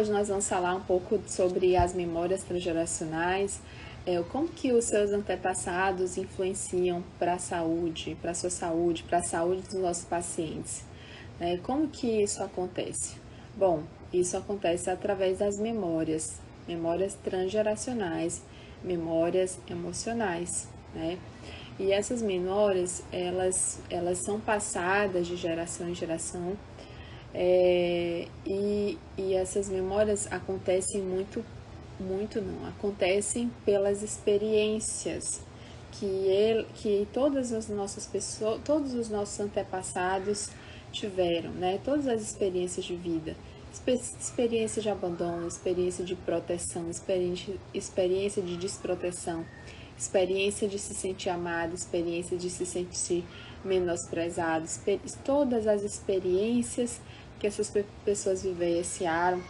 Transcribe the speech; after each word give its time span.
hoje 0.00 0.10
nós 0.10 0.28
vamos 0.28 0.48
falar 0.48 0.74
um 0.74 0.80
pouco 0.80 1.20
sobre 1.26 1.76
as 1.76 1.92
memórias 1.92 2.42
transgeracionais, 2.42 3.60
é, 4.06 4.18
como 4.32 4.48
que 4.48 4.72
os 4.72 4.86
seus 4.86 5.10
antepassados 5.10 6.16
influenciam 6.16 7.04
para 7.18 7.34
a 7.34 7.38
saúde, 7.38 8.16
para 8.18 8.30
a 8.30 8.34
sua 8.34 8.48
saúde, 8.48 9.02
para 9.02 9.18
a 9.18 9.22
saúde 9.22 9.60
dos 9.60 9.74
nossos 9.74 10.04
pacientes. 10.06 10.86
Né? 11.38 11.58
Como 11.62 11.86
que 11.86 12.22
isso 12.22 12.42
acontece? 12.42 13.16
Bom, 13.54 13.82
isso 14.10 14.38
acontece 14.38 14.88
através 14.88 15.38
das 15.38 15.58
memórias, 15.58 16.40
memórias 16.66 17.12
transgeracionais, 17.22 18.42
memórias 18.82 19.58
emocionais, 19.68 20.66
né? 20.94 21.18
E 21.78 21.92
essas 21.92 22.22
memórias, 22.22 23.02
elas, 23.12 23.80
elas 23.88 24.18
são 24.18 24.40
passadas 24.40 25.26
de 25.26 25.36
geração 25.36 25.88
em 25.88 25.94
geração 25.94 26.56
é, 27.34 28.26
e, 28.44 28.98
e 29.16 29.34
essas 29.34 29.68
memórias 29.68 30.30
acontecem 30.30 31.00
muito, 31.00 31.44
muito 31.98 32.40
não, 32.40 32.66
acontecem 32.68 33.50
pelas 33.64 34.02
experiências 34.02 35.40
que, 35.92 36.06
ele, 36.06 36.66
que 36.74 37.06
todas 37.12 37.52
as 37.52 37.68
nossas 37.68 38.06
pessoas, 38.06 38.60
todos 38.64 38.94
os 38.94 39.08
nossos 39.08 39.38
antepassados 39.40 40.48
tiveram, 40.92 41.50
né? 41.52 41.78
Todas 41.84 42.08
as 42.08 42.20
experiências 42.20 42.84
de 42.84 42.96
vida, 42.96 43.36
experiência 44.18 44.82
de 44.82 44.88
abandono, 44.88 45.46
experiência 45.46 46.04
de 46.04 46.16
proteção, 46.16 46.90
experiência, 46.90 47.54
experiência 47.72 48.42
de 48.42 48.56
desproteção, 48.56 49.44
experiência 49.96 50.66
de 50.66 50.78
se 50.78 50.94
sentir 50.94 51.28
amado, 51.28 51.74
experiência 51.74 52.36
de 52.36 52.50
se 52.50 52.66
sentir 52.66 53.24
menosprezado, 53.64 54.66
todas 55.24 55.66
as 55.66 55.82
experiências 55.82 57.00
que 57.40 57.46
essas 57.46 57.72
pessoas 58.04 58.42
vivenciaram, 58.42 59.42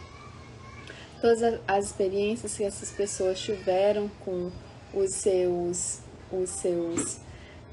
todas 1.21 1.59
as 1.67 1.85
experiências 1.85 2.57
que 2.57 2.63
essas 2.63 2.89
pessoas 2.89 3.39
tiveram 3.39 4.09
com 4.25 4.49
os 4.93 5.11
seus, 5.11 5.99
os 6.31 6.49
seus, 6.49 7.17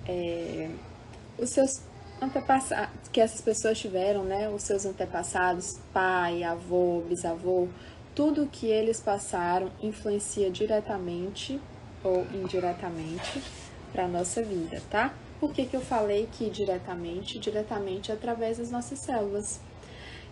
é, 0.07 0.69
os 1.39 1.49
seus 1.51 1.81
antepassados, 2.21 3.09
que 3.13 3.21
essas 3.21 3.41
pessoas 3.41 3.79
tiveram, 3.79 4.25
né, 4.25 4.49
os 4.49 4.63
seus 4.63 4.85
antepassados, 4.85 5.79
pai, 5.93 6.43
avô, 6.43 7.03
bisavô, 7.09 7.69
tudo 8.15 8.49
que 8.51 8.67
eles 8.67 9.01
passaram 9.01 9.71
influencia 9.81 10.51
diretamente 10.51 11.61
ou 12.03 12.27
indiretamente 12.35 13.43
para 13.93 14.05
a 14.05 14.09
nossa 14.09 14.43
vida, 14.43 14.83
tá? 14.91 15.15
Por 15.41 15.53
que, 15.53 15.67
que 15.67 15.77
eu 15.77 15.81
falei 15.81 16.29
que 16.33 16.51
diretamente? 16.51 17.39
Diretamente 17.39 18.11
através 18.11 18.59
das 18.59 18.71
nossas 18.71 18.99
células. 18.99 19.61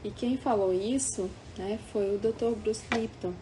E 0.04 0.10
quem 0.10 0.36
falou 0.36 0.72
isso 0.72 1.28
né, 1.58 1.78
foi 1.92 2.14
o 2.14 2.18
Dr. 2.18 2.54
Bruce 2.60 2.84
Lipton. 2.92 3.32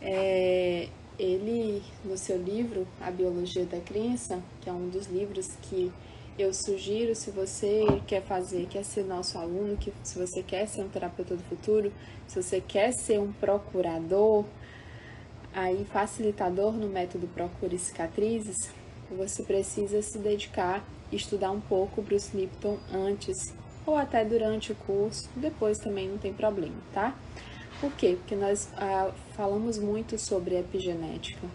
É, 0.00 0.88
ele, 1.18 1.82
no 2.04 2.16
seu 2.16 2.42
livro 2.42 2.86
A 3.00 3.10
Biologia 3.10 3.64
da 3.64 3.78
Crença, 3.80 4.42
que 4.60 4.68
é 4.70 4.72
um 4.72 4.88
dos 4.88 5.06
livros 5.06 5.50
que 5.62 5.92
eu 6.38 6.54
sugiro 6.54 7.14
se 7.14 7.30
você 7.30 7.84
quer 8.06 8.22
fazer, 8.22 8.66
quer 8.70 8.84
ser 8.84 9.04
nosso 9.04 9.36
aluno, 9.36 9.76
que 9.76 9.92
se 10.02 10.18
você 10.18 10.42
quer 10.42 10.66
ser 10.66 10.82
um 10.82 10.88
terapeuta 10.88 11.36
do 11.36 11.42
futuro, 11.42 11.92
se 12.26 12.42
você 12.42 12.60
quer 12.60 12.92
ser 12.92 13.20
um 13.20 13.30
procurador, 13.32 14.44
aí 15.52 15.84
facilitador 15.92 16.72
no 16.72 16.88
método 16.88 17.26
Procure 17.28 17.78
Cicatrizes, 17.78 18.70
você 19.10 19.42
precisa 19.42 20.00
se 20.00 20.18
dedicar 20.18 20.82
e 21.12 21.16
estudar 21.16 21.50
um 21.50 21.60
pouco 21.60 22.00
Bruce 22.00 22.34
Lipton 22.34 22.78
antes 22.92 23.52
ou 23.86 23.96
até 23.96 24.24
durante 24.24 24.72
o 24.72 24.74
curso, 24.74 25.28
depois 25.36 25.78
também 25.78 26.08
não 26.08 26.18
tem 26.18 26.32
problema, 26.32 26.76
tá? 26.92 27.14
Por 27.80 27.92
quê? 27.92 28.16
Porque 28.18 28.34
nós 28.34 28.68
ah, 28.76 29.10
falamos 29.34 29.78
muito 29.78 30.18
sobre 30.18 30.58
epigenética 30.58 31.46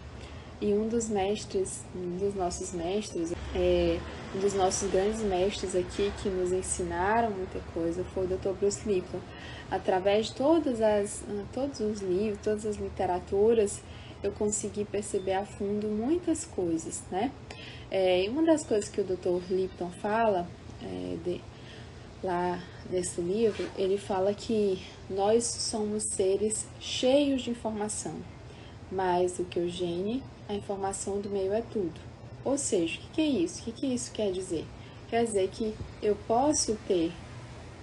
e 0.60 0.72
um 0.72 0.88
dos 0.88 1.08
mestres, 1.08 1.84
um 1.94 2.16
dos 2.16 2.34
nossos 2.34 2.72
mestres, 2.72 3.32
é, 3.54 3.98
um 4.34 4.40
dos 4.40 4.54
nossos 4.54 4.90
grandes 4.90 5.20
mestres 5.20 5.76
aqui 5.76 6.10
que 6.22 6.28
nos 6.28 6.50
ensinaram 6.50 7.30
muita 7.30 7.60
coisa 7.74 8.02
foi 8.14 8.24
o 8.24 8.28
Dr. 8.28 8.50
Bruce 8.58 8.88
Lipton. 8.88 9.20
Através 9.70 10.26
de 10.26 10.34
todas 10.34 10.80
as, 10.80 11.24
ah, 11.28 11.44
todos 11.52 11.80
os 11.80 12.00
livros, 12.00 12.40
todas 12.42 12.64
as 12.64 12.76
literaturas, 12.76 13.82
eu 14.22 14.32
consegui 14.32 14.84
perceber 14.84 15.34
a 15.34 15.44
fundo 15.44 15.88
muitas 15.88 16.44
coisas, 16.44 17.02
né? 17.10 17.30
É, 17.90 18.24
e 18.24 18.28
uma 18.28 18.42
das 18.42 18.64
coisas 18.64 18.88
que 18.88 19.00
o 19.00 19.04
Dr. 19.04 19.52
Lipton 19.52 19.90
fala 19.90 20.48
é, 20.82 21.16
de, 21.22 21.40
lá 22.26 22.60
nesse 22.90 23.20
livro, 23.20 23.68
ele 23.78 23.96
fala 23.96 24.34
que 24.34 24.84
nós 25.08 25.44
somos 25.44 26.02
seres 26.02 26.66
cheios 26.80 27.42
de 27.42 27.50
informação. 27.50 28.14
Mais 28.90 29.36
do 29.36 29.44
que 29.44 29.60
o 29.60 29.68
gene, 29.68 30.22
a 30.48 30.54
informação 30.54 31.20
do 31.20 31.30
meio 31.30 31.52
é 31.52 31.62
tudo. 31.62 32.00
Ou 32.44 32.58
seja, 32.58 33.00
o 33.00 33.12
que, 33.12 33.20
é 33.20 33.26
isso? 33.26 33.60
O 33.60 33.64
que, 33.64 33.72
que 33.72 33.86
isso 33.86 34.12
quer 34.12 34.30
dizer? 34.32 34.64
Quer 35.08 35.24
dizer 35.24 35.48
que 35.48 35.74
eu 36.02 36.16
posso 36.26 36.76
ter 36.86 37.12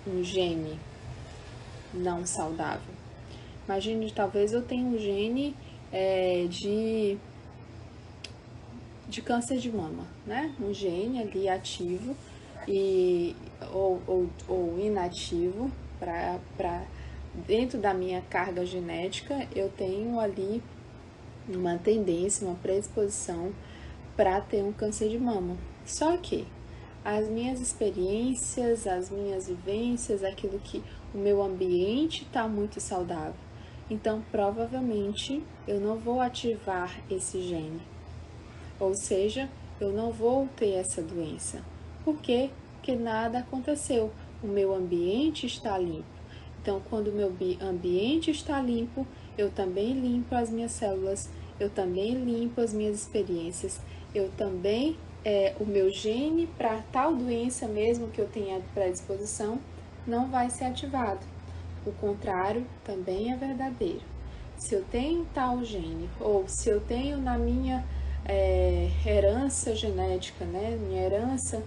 um 0.06 0.24
gene 0.24 0.78
não 1.94 2.26
saudável. 2.26 2.94
Imagine, 3.66 4.12
talvez 4.12 4.52
eu 4.52 4.62
tenha 4.62 4.86
um 4.86 4.98
gene 4.98 5.56
é, 5.92 6.46
de, 6.50 7.18
de 9.08 9.22
câncer 9.22 9.58
de 9.58 9.72
mama, 9.72 10.06
né? 10.26 10.54
Um 10.60 10.74
gene 10.74 11.22
ali 11.22 11.48
ativo 11.48 12.16
e, 12.68 13.36
ou, 13.72 14.02
ou, 14.08 14.30
ou 14.48 14.80
inativo 14.80 15.72
para 16.00 16.84
dentro 17.48 17.80
da 17.80 17.94
minha 17.94 18.22
carga 18.22 18.66
genética 18.66 19.48
eu 19.56 19.70
tenho 19.70 20.20
ali 20.20 20.62
uma 21.48 21.78
tendência, 21.78 22.48
uma 22.48 22.56
predisposição 22.56 23.52
para 24.16 24.40
ter 24.42 24.64
um 24.64 24.72
câncer 24.72 25.10
de 25.10 25.18
mama. 25.18 25.58
Só 25.86 26.16
que 26.18 26.46
as 27.04 27.28
minhas 27.28 27.60
experiências, 27.60 28.88
as 28.88 29.10
minhas 29.10 29.48
vivências, 29.48 30.24
aquilo 30.24 30.60
que 30.60 30.82
o 31.14 31.18
meu 31.18 31.44
ambiente 31.44 32.24
está 32.24 32.48
muito 32.48 32.80
saudável. 32.80 33.36
Então, 33.90 34.24
provavelmente, 34.32 35.44
eu 35.68 35.80
não 35.80 35.98
vou 35.98 36.22
ativar 36.22 36.98
esse 37.10 37.42
gene. 37.42 37.82
Ou 38.80 38.96
seja, 38.96 39.50
eu 39.80 39.92
não 39.92 40.12
vou 40.12 40.48
ter 40.56 40.72
essa 40.76 41.02
doença. 41.02 41.62
Por 42.06 42.18
quê? 42.20 42.50
Porque 42.84 42.98
nada 42.98 43.40
aconteceu. 43.40 44.12
O 44.44 44.48
meu 44.48 44.76
ambiente 44.76 45.46
está 45.46 45.78
limpo. 45.78 46.04
Então, 46.62 46.82
quando 46.90 47.08
o 47.08 47.12
meu 47.14 47.32
ambiente 47.62 48.30
está 48.30 48.62
limpo, 48.62 49.08
eu 49.38 49.50
também 49.50 49.94
limpo 49.94 50.36
as 50.36 50.50
minhas 50.50 50.74
células, 50.74 51.30
eu 51.58 51.70
também 51.70 52.14
limpo 52.14 52.60
as 52.60 52.74
minhas 52.74 52.98
experiências, 52.98 53.80
eu 54.14 54.30
também, 54.32 54.98
é, 55.24 55.56
o 55.62 55.66
meu 55.66 55.90
gene 55.90 56.46
para 56.58 56.84
tal 56.92 57.16
doença 57.16 57.70
mesmo 57.70 58.10
que 58.10 58.20
eu 58.20 58.28
tenha 58.28 58.60
predisposição, 58.74 59.60
não 60.06 60.30
vai 60.30 60.50
ser 60.50 60.66
ativado. 60.66 61.26
O 61.86 61.92
contrário 61.94 62.68
também 62.84 63.32
é 63.32 63.38
verdadeiro. 63.38 64.02
Se 64.58 64.76
eu 64.76 64.84
tenho 64.92 65.26
tal 65.34 65.64
gene, 65.64 66.10
ou 66.20 66.50
se 66.50 66.68
eu 66.68 66.82
tenho 66.82 67.18
na 67.18 67.38
minha 67.38 67.86
é, 68.26 68.90
herança 69.06 69.74
genética, 69.74 70.44
né, 70.44 70.78
minha 70.86 71.02
herança, 71.02 71.64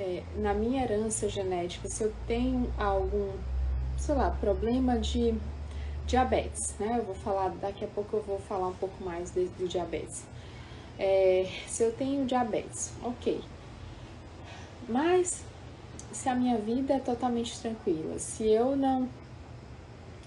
é, 0.00 0.22
na 0.36 0.54
minha 0.54 0.82
herança 0.82 1.28
genética, 1.28 1.86
se 1.88 2.02
eu 2.02 2.12
tenho 2.26 2.72
algum, 2.78 3.30
sei 3.98 4.14
lá, 4.14 4.30
problema 4.30 4.98
de 4.98 5.34
diabetes, 6.06 6.74
né, 6.80 6.96
eu 6.98 7.04
vou 7.04 7.14
falar, 7.14 7.50
daqui 7.60 7.84
a 7.84 7.88
pouco 7.88 8.16
eu 8.16 8.22
vou 8.22 8.38
falar 8.38 8.68
um 8.68 8.74
pouco 8.74 9.04
mais 9.04 9.30
de, 9.30 9.44
do 9.44 9.68
diabetes. 9.68 10.24
É, 10.98 11.46
se 11.66 11.82
eu 11.82 11.92
tenho 11.92 12.24
diabetes, 12.24 12.92
ok. 13.02 13.40
Mas 14.88 15.44
se 16.10 16.28
a 16.28 16.34
minha 16.34 16.56
vida 16.56 16.94
é 16.94 16.98
totalmente 16.98 17.60
tranquila, 17.60 18.18
se 18.18 18.48
eu 18.48 18.74
não 18.74 19.08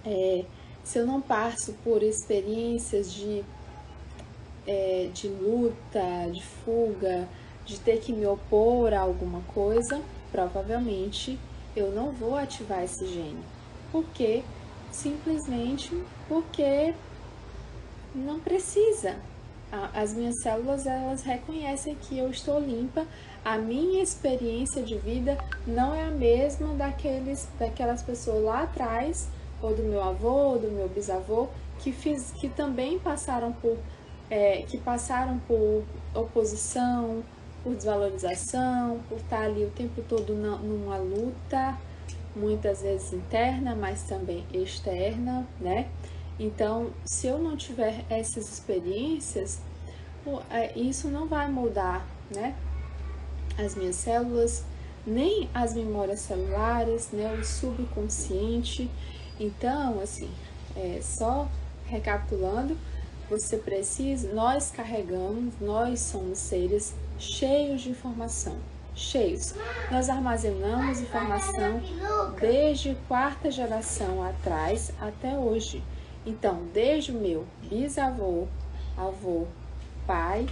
é, 0.06 0.46
se 0.84 1.00
eu 1.00 1.06
não 1.06 1.22
passo 1.22 1.74
por 1.84 2.04
experiências 2.04 3.12
de, 3.14 3.44
é, 4.68 5.10
de 5.14 5.28
luta, 5.28 6.30
de 6.32 6.44
fuga, 6.44 7.28
de 7.66 7.80
ter 7.80 8.00
que 8.00 8.12
me 8.12 8.26
opor 8.26 8.94
a 8.94 9.00
alguma 9.00 9.42
coisa, 9.54 10.02
provavelmente 10.32 11.40
eu 11.76 11.92
não 11.92 12.12
vou 12.12 12.36
ativar 12.36 12.84
esse 12.84 13.06
gene. 13.08 13.44
Por 13.92 14.04
quê? 14.14 14.44
Simplesmente 14.92 15.92
porque 16.28 16.94
não 18.14 18.40
precisa. 18.40 19.16
As 19.92 20.14
minhas 20.14 20.40
células 20.42 20.86
elas 20.86 21.24
reconhecem 21.24 21.96
que 21.96 22.18
eu 22.18 22.30
estou 22.30 22.60
limpa. 22.60 23.08
A 23.44 23.58
minha 23.58 24.04
experiência 24.04 24.84
de 24.84 24.96
vida 24.98 25.38
não 25.66 25.96
é 25.96 26.06
a 26.06 26.12
mesma 26.12 26.76
daqueles, 26.76 27.50
daquelas 27.58 28.04
pessoas 28.04 28.44
lá 28.44 28.64
atrás 28.64 29.30
ou 29.64 29.74
do 29.74 29.82
meu 29.82 30.04
avô, 30.04 30.30
ou 30.30 30.60
do 30.60 30.70
meu 30.70 30.90
bisavô, 30.90 31.48
que, 31.80 31.92
fiz, 31.92 32.32
que 32.32 32.50
também 32.50 33.00
passaram 33.00 33.54
por, 33.54 33.78
é, 34.30 34.64
que 34.64 34.78
passaram 34.78 35.40
por 35.48 35.84
oposição, 36.14 37.24
por 37.64 37.76
desvalorização, 37.76 39.00
por 39.08 39.18
estar 39.18 39.44
ali 39.44 39.64
o 39.64 39.70
tempo 39.70 40.02
todo 40.08 40.34
numa 40.34 40.98
luta 40.98 41.78
muitas 42.36 42.82
vezes 42.82 43.14
interna, 43.14 43.76
mas 43.76 44.04
também 44.04 44.46
externa, 44.52 45.48
né? 45.60 45.88
Então, 46.40 46.92
se 47.06 47.28
eu 47.28 47.38
não 47.38 47.56
tiver 47.56 48.04
essas 48.10 48.52
experiências, 48.52 49.62
é, 50.50 50.78
isso 50.78 51.10
não 51.10 51.28
vai 51.28 51.50
mudar, 51.50 52.06
né? 52.34 52.56
As 53.58 53.76
minhas 53.76 53.96
células, 53.98 54.64
nem 55.06 55.50
as 55.54 55.76
memórias 55.76 56.22
celulares, 56.22 57.12
né? 57.12 57.32
O 57.40 57.44
subconsciente. 57.44 58.90
Então, 59.40 60.00
assim, 60.02 60.30
é, 60.76 61.00
só 61.02 61.48
recapitulando, 61.86 62.76
você 63.30 63.58
precisa, 63.58 64.34
nós 64.34 64.72
carregamos, 64.72 65.54
nós 65.62 66.00
somos 66.00 66.40
seres 66.40 66.96
cheios 67.18 67.82
de 67.82 67.90
informação, 67.90 68.56
cheios. 68.96 69.54
Nós 69.92 70.10
armazenamos 70.10 71.02
informação 71.02 71.82
desde 72.40 72.96
quarta 73.08 73.50
geração 73.50 74.24
atrás 74.24 74.92
até 75.00 75.38
hoje. 75.38 75.84
Então, 76.26 76.64
desde 76.74 77.12
o 77.12 77.16
meu 77.16 77.46
bisavô, 77.70 78.48
avô, 78.98 79.46
pai, 80.08 80.48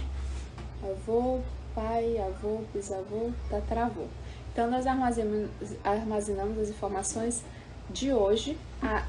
avô, 0.82 1.40
pai, 1.74 2.18
avô, 2.18 2.62
bisavô, 2.74 3.30
tataravô. 3.48 4.04
Então, 4.52 4.70
nós 4.70 4.86
armazenamos, 4.86 6.58
as 6.58 6.68
informações 6.68 7.42
de 7.88 8.12
hoje, 8.12 8.58
a, 8.82 9.06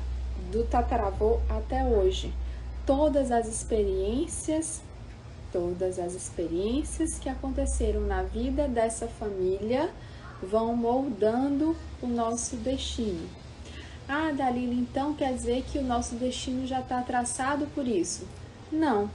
do 0.51 0.63
tataravô 0.63 1.39
até 1.50 1.83
hoje. 1.83 2.33
Todas 2.85 3.31
as 3.31 3.47
experiências, 3.47 4.81
todas 5.53 6.00
as 6.00 6.13
experiências 6.13 7.19
que 7.19 7.29
aconteceram 7.29 8.01
na 8.01 8.23
vida 8.23 8.67
dessa 8.67 9.07
família 9.07 9.89
vão 10.41 10.75
moldando 10.75 11.75
o 12.01 12.07
nosso 12.07 12.57
destino. 12.57 13.29
Ah, 14.09 14.31
Dalila, 14.35 14.73
então 14.73 15.13
quer 15.13 15.33
dizer 15.33 15.63
que 15.63 15.77
o 15.77 15.83
nosso 15.83 16.15
destino 16.15 16.67
já 16.67 16.81
está 16.81 17.01
traçado 17.01 17.67
por 17.67 17.88
isso? 17.88 18.27
Não, 18.71 19.09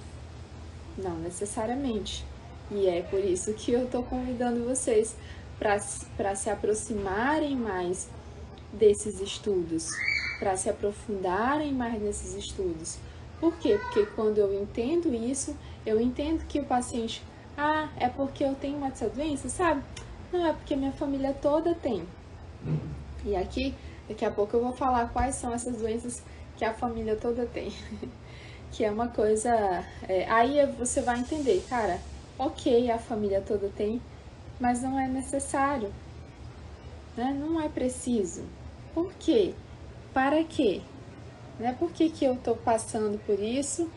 não 0.97 1.17
necessariamente. 1.19 2.25
E 2.71 2.87
é 2.87 3.03
por 3.03 3.21
isso 3.21 3.53
que 3.55 3.73
eu 3.73 3.85
estou 3.85 4.03
convidando 4.05 4.65
vocês 4.65 5.17
para 5.59 6.35
se 6.37 6.49
aproximarem 6.49 7.57
mais 7.57 8.09
desses 8.73 9.21
estudos, 9.21 9.91
para 10.39 10.57
se 10.57 10.71
aprofundarem 10.71 11.73
mais 11.73 12.01
nesses 12.01 12.35
estudos. 12.35 12.99
Por 13.41 13.57
quê? 13.59 13.79
Porque 13.83 14.07
quando 14.15 14.39
eu 14.39 14.53
entendo 14.53 15.15
isso, 15.15 15.57
eu 15.89 16.01
entendo 16.01 16.47
que 16.47 16.61
o 16.61 16.65
paciente, 16.65 17.23
ah, 17.57 17.89
é 17.97 18.09
porque 18.09 18.45
eu 18.45 18.55
tenho 18.55 18.77
uma 18.77 18.91
dessa 18.91 19.09
doença, 19.09 19.49
sabe? 19.49 19.83
Não, 20.33 20.47
é 20.47 20.53
porque 20.53 20.77
minha 20.77 20.93
família 20.93 21.33
toda 21.33 21.75
tem. 21.75 22.03
E 23.25 23.35
aqui 23.35 23.75
Daqui 24.09 24.25
a 24.25 24.31
pouco 24.31 24.57
eu 24.57 24.63
vou 24.63 24.73
falar 24.73 25.11
quais 25.13 25.35
são 25.35 25.53
essas 25.53 25.77
doenças 25.77 26.23
que 26.57 26.65
a 26.65 26.73
família 26.73 27.15
toda 27.15 27.45
tem. 27.45 27.71
que 28.73 28.83
é 28.83 28.91
uma 28.91 29.09
coisa. 29.09 29.85
É, 30.09 30.29
aí 30.31 30.65
você 30.79 31.03
vai 31.03 31.21
entender, 31.21 31.63
cara, 31.69 32.01
ok, 32.39 32.91
a 32.91 32.99
família 32.99 33.43
toda 33.47 33.69
tem, 33.69 34.01
mas 34.59 34.83
não 34.83 34.99
é 34.99 35.07
necessário. 35.07 35.93
Né? 37.15 37.37
Não 37.39 37.61
é 37.61 37.69
preciso. 37.69 38.45
Por 38.95 39.13
quê? 39.19 39.55
Para 40.15 40.43
quê? 40.43 40.81
Né? 41.59 41.77
Por 41.79 41.93
que, 41.93 42.09
que 42.09 42.25
eu 42.25 42.35
estou 42.35 42.57
passando 42.57 43.19
por 43.27 43.39
isso? 43.39 43.91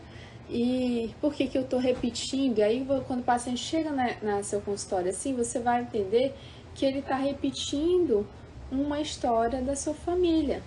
E 0.54 1.14
por 1.18 1.32
que, 1.32 1.46
que 1.46 1.56
eu 1.56 1.62
estou 1.62 1.78
repetindo? 1.78 2.58
E 2.58 2.62
aí, 2.62 2.86
quando 3.06 3.20
o 3.20 3.24
paciente 3.24 3.60
chega 3.60 3.90
na, 3.90 4.14
na 4.20 4.42
seu 4.42 4.60
consultório 4.60 5.08
assim, 5.08 5.34
você 5.34 5.58
vai 5.58 5.80
entender 5.80 6.34
que 6.74 6.84
ele 6.84 6.98
está 6.98 7.16
repetindo 7.16 8.26
uma 8.70 9.00
história 9.00 9.62
da 9.62 9.74
sua 9.74 9.94
família. 9.94 10.62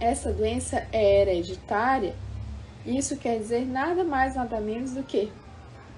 Essa 0.00 0.32
doença 0.32 0.86
é 0.90 1.20
hereditária, 1.20 2.16
isso 2.86 3.18
quer 3.18 3.38
dizer 3.38 3.66
nada 3.66 4.04
mais, 4.04 4.36
nada 4.36 4.58
menos 4.58 4.92
do 4.92 5.02
que 5.02 5.30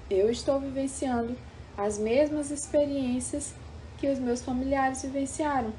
eu 0.09 0.29
estou 0.29 0.59
vivenciando 0.59 1.33
as 1.77 1.97
mesmas 1.97 2.51
experiências 2.51 3.55
que 3.97 4.09
os 4.09 4.19
meus 4.19 4.41
familiares 4.41 5.01
vivenciaram. 5.01 5.71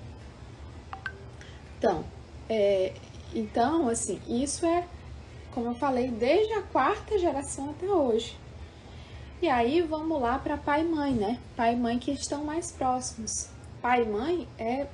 Então, 1.77 2.03
é, 2.49 2.95
então, 3.35 3.91
assim, 3.91 4.19
isso 4.27 4.65
é, 4.65 4.87
como 5.55 5.69
eu 5.69 5.75
falei, 5.75 6.11
desde 6.11 6.53
a 6.55 6.63
quarta 6.63 7.19
geração 7.19 7.71
até 7.71 7.87
hoje. 7.87 8.37
E 9.41 9.49
aí 9.49 9.81
vamos 9.81 10.21
lá 10.21 10.39
para 10.39 10.57
pai 10.57 10.83
e 10.83 10.85
mãe, 10.85 11.13
né? 11.13 11.39
Pai 11.57 11.75
e 11.75 11.77
mãe 11.77 11.99
que 11.99 12.11
estão 12.13 12.45
mais 12.45 12.73
próximos 12.73 13.55
pai 13.85 14.03
e 14.03 14.07
mãe 14.07 14.49
é 14.59 14.87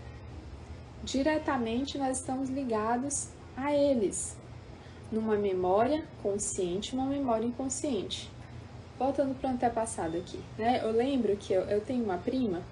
diretamente 1.04 1.96
nós 1.96 2.18
estamos 2.18 2.50
ligados 2.50 3.28
a 3.56 3.72
eles, 3.72 4.36
numa 5.12 5.36
memória 5.36 6.02
consciente, 6.20 6.92
uma 6.92 7.06
memória 7.06 7.46
inconsciente. 7.46 8.28
Voltando 8.98 9.38
para 9.40 9.48
o 9.48 9.52
antepassado 9.52 10.16
aqui, 10.16 10.40
né? 10.58 10.80
Eu 10.82 10.90
lembro 10.90 11.36
que 11.36 11.52
eu, 11.52 11.62
eu 11.62 11.80
tenho 11.80 12.02
uma 12.02 12.18
prima, 12.18 12.62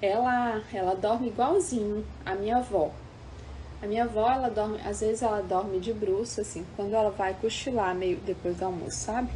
ela, 0.00 0.64
ela 0.72 0.96
dorme 0.96 1.28
igualzinho 1.28 2.04
a 2.26 2.34
minha 2.34 2.56
avó. 2.56 2.90
A 3.82 3.86
minha 3.88 4.04
avó, 4.04 4.30
ela 4.30 4.48
dorme, 4.48 4.80
às 4.84 5.00
vezes 5.00 5.22
ela 5.22 5.42
dorme 5.42 5.80
de 5.80 5.92
bruço, 5.92 6.40
assim, 6.40 6.64
quando 6.76 6.94
ela 6.94 7.10
vai 7.10 7.34
cochilar 7.34 7.92
meio 7.96 8.16
depois 8.18 8.56
do 8.56 8.64
almoço, 8.64 8.96
sabe? 8.96 9.28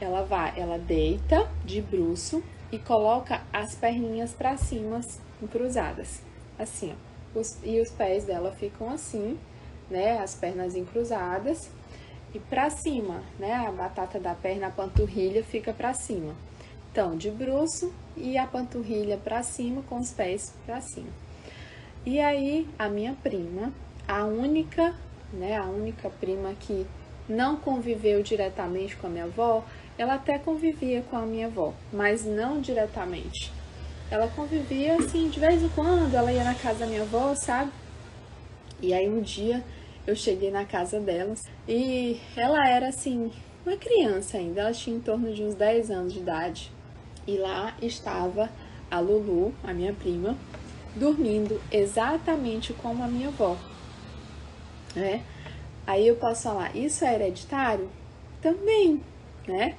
Ela 0.00 0.22
vai, 0.22 0.58
ela 0.58 0.78
deita 0.78 1.46
de 1.62 1.82
bruço 1.82 2.42
e 2.72 2.78
coloca 2.78 3.42
as 3.52 3.74
perninhas 3.74 4.32
para 4.32 4.56
cima 4.56 5.02
cruzadas, 5.52 6.22
assim, 6.58 6.94
ó. 6.94 7.38
Os, 7.38 7.58
e 7.62 7.78
os 7.78 7.90
pés 7.90 8.24
dela 8.24 8.50
ficam 8.50 8.88
assim, 8.88 9.38
né? 9.90 10.20
As 10.20 10.34
pernas 10.34 10.74
encruzadas 10.74 11.68
e 12.32 12.38
para 12.38 12.70
cima, 12.70 13.22
né? 13.38 13.52
A 13.52 13.70
batata 13.70 14.18
da 14.18 14.34
perna, 14.34 14.68
a 14.68 14.70
panturrilha 14.70 15.44
fica 15.44 15.74
para 15.74 15.92
cima. 15.92 16.34
Então, 16.90 17.14
de 17.14 17.30
bruço 17.30 17.92
e 18.16 18.38
a 18.38 18.46
panturrilha 18.46 19.18
para 19.18 19.42
cima 19.42 19.82
com 19.82 19.98
os 19.98 20.12
pés 20.12 20.54
para 20.64 20.80
cima. 20.80 21.25
E 22.06 22.20
aí, 22.20 22.66
a 22.78 22.88
minha 22.88 23.14
prima, 23.22 23.72
a 24.08 24.24
única, 24.24 24.94
né? 25.32 25.58
A 25.58 25.64
única 25.64 26.08
prima 26.08 26.54
que 26.58 26.86
não 27.28 27.56
conviveu 27.56 28.22
diretamente 28.22 28.96
com 28.96 29.08
a 29.08 29.10
minha 29.10 29.24
avó, 29.24 29.64
ela 29.98 30.14
até 30.14 30.38
convivia 30.38 31.02
com 31.10 31.16
a 31.16 31.26
minha 31.26 31.48
avó, 31.48 31.74
mas 31.92 32.24
não 32.24 32.60
diretamente 32.60 33.52
ela 34.10 34.28
convivia 34.28 34.96
assim, 34.96 35.28
de 35.28 35.40
vez 35.40 35.62
em 35.62 35.68
quando, 35.70 36.14
ela 36.14 36.32
ia 36.32 36.44
na 36.44 36.54
casa 36.54 36.80
da 36.80 36.86
minha 36.86 37.02
avó, 37.02 37.34
sabe? 37.34 37.70
E 38.80 38.94
aí 38.94 39.08
um 39.08 39.20
dia 39.20 39.64
eu 40.06 40.14
cheguei 40.14 40.50
na 40.50 40.64
casa 40.64 41.00
delas 41.00 41.42
e 41.66 42.20
ela 42.36 42.68
era 42.68 42.88
assim, 42.88 43.32
uma 43.64 43.76
criança 43.76 44.38
ainda, 44.38 44.60
ela 44.60 44.72
tinha 44.72 44.96
em 44.96 45.00
torno 45.00 45.32
de 45.34 45.42
uns 45.42 45.54
10 45.54 45.90
anos 45.90 46.12
de 46.12 46.20
idade. 46.20 46.72
E 47.26 47.36
lá 47.36 47.74
estava 47.82 48.48
a 48.88 49.00
Lulu, 49.00 49.52
a 49.64 49.72
minha 49.72 49.92
prima, 49.92 50.36
dormindo 50.96 51.60
exatamente 51.70 52.72
como 52.72 53.04
a 53.04 53.06
minha 53.06 53.28
avó. 53.28 53.56
Né? 54.94 55.22
Aí 55.86 56.08
eu 56.08 56.16
posso 56.16 56.44
falar, 56.44 56.74
isso 56.74 57.04
é 57.04 57.14
hereditário? 57.14 57.88
Também, 58.42 59.00
né? 59.46 59.76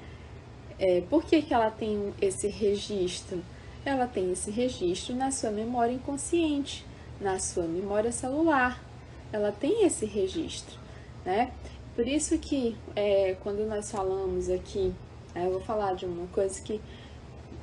É, 0.79 1.01
por 1.09 1.25
que, 1.25 1.41
que 1.41 1.53
ela 1.53 1.71
tem 1.71 2.13
esse 2.21 2.47
registro? 2.47 3.41
ela 3.87 4.05
tem 4.05 4.31
esse 4.31 4.51
registro 4.51 5.15
na 5.15 5.31
sua 5.31 5.49
memória 5.49 5.93
inconsciente, 5.93 6.85
na 7.21 7.39
sua 7.39 7.63
memória 7.63 8.11
celular. 8.11 8.83
Ela 9.31 9.51
tem 9.51 9.85
esse 9.85 10.05
registro, 10.05 10.77
né? 11.25 11.51
Por 11.95 12.07
isso 12.07 12.37
que 12.37 12.75
é, 12.95 13.35
quando 13.41 13.65
nós 13.67 13.89
falamos 13.89 14.49
aqui, 14.49 14.93
é, 15.33 15.45
eu 15.45 15.51
vou 15.51 15.61
falar 15.61 15.95
de 15.95 16.05
uma 16.05 16.27
coisa 16.27 16.61
que 16.61 16.81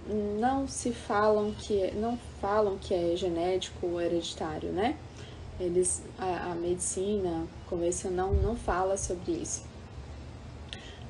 não 0.08 0.68
se 0.68 0.92
falam 0.92 1.52
que 1.52 1.90
não 1.92 2.18
falam 2.40 2.76
que 2.78 2.92
é 2.94 3.16
genético 3.16 3.86
ou 3.86 4.00
hereditário, 4.00 4.70
né? 4.70 4.96
Eles 5.58 6.02
a, 6.18 6.52
a 6.52 6.54
medicina 6.54 7.46
convencional 7.66 8.32
não 8.32 8.56
fala 8.56 8.96
sobre 8.96 9.32
isso. 9.32 9.62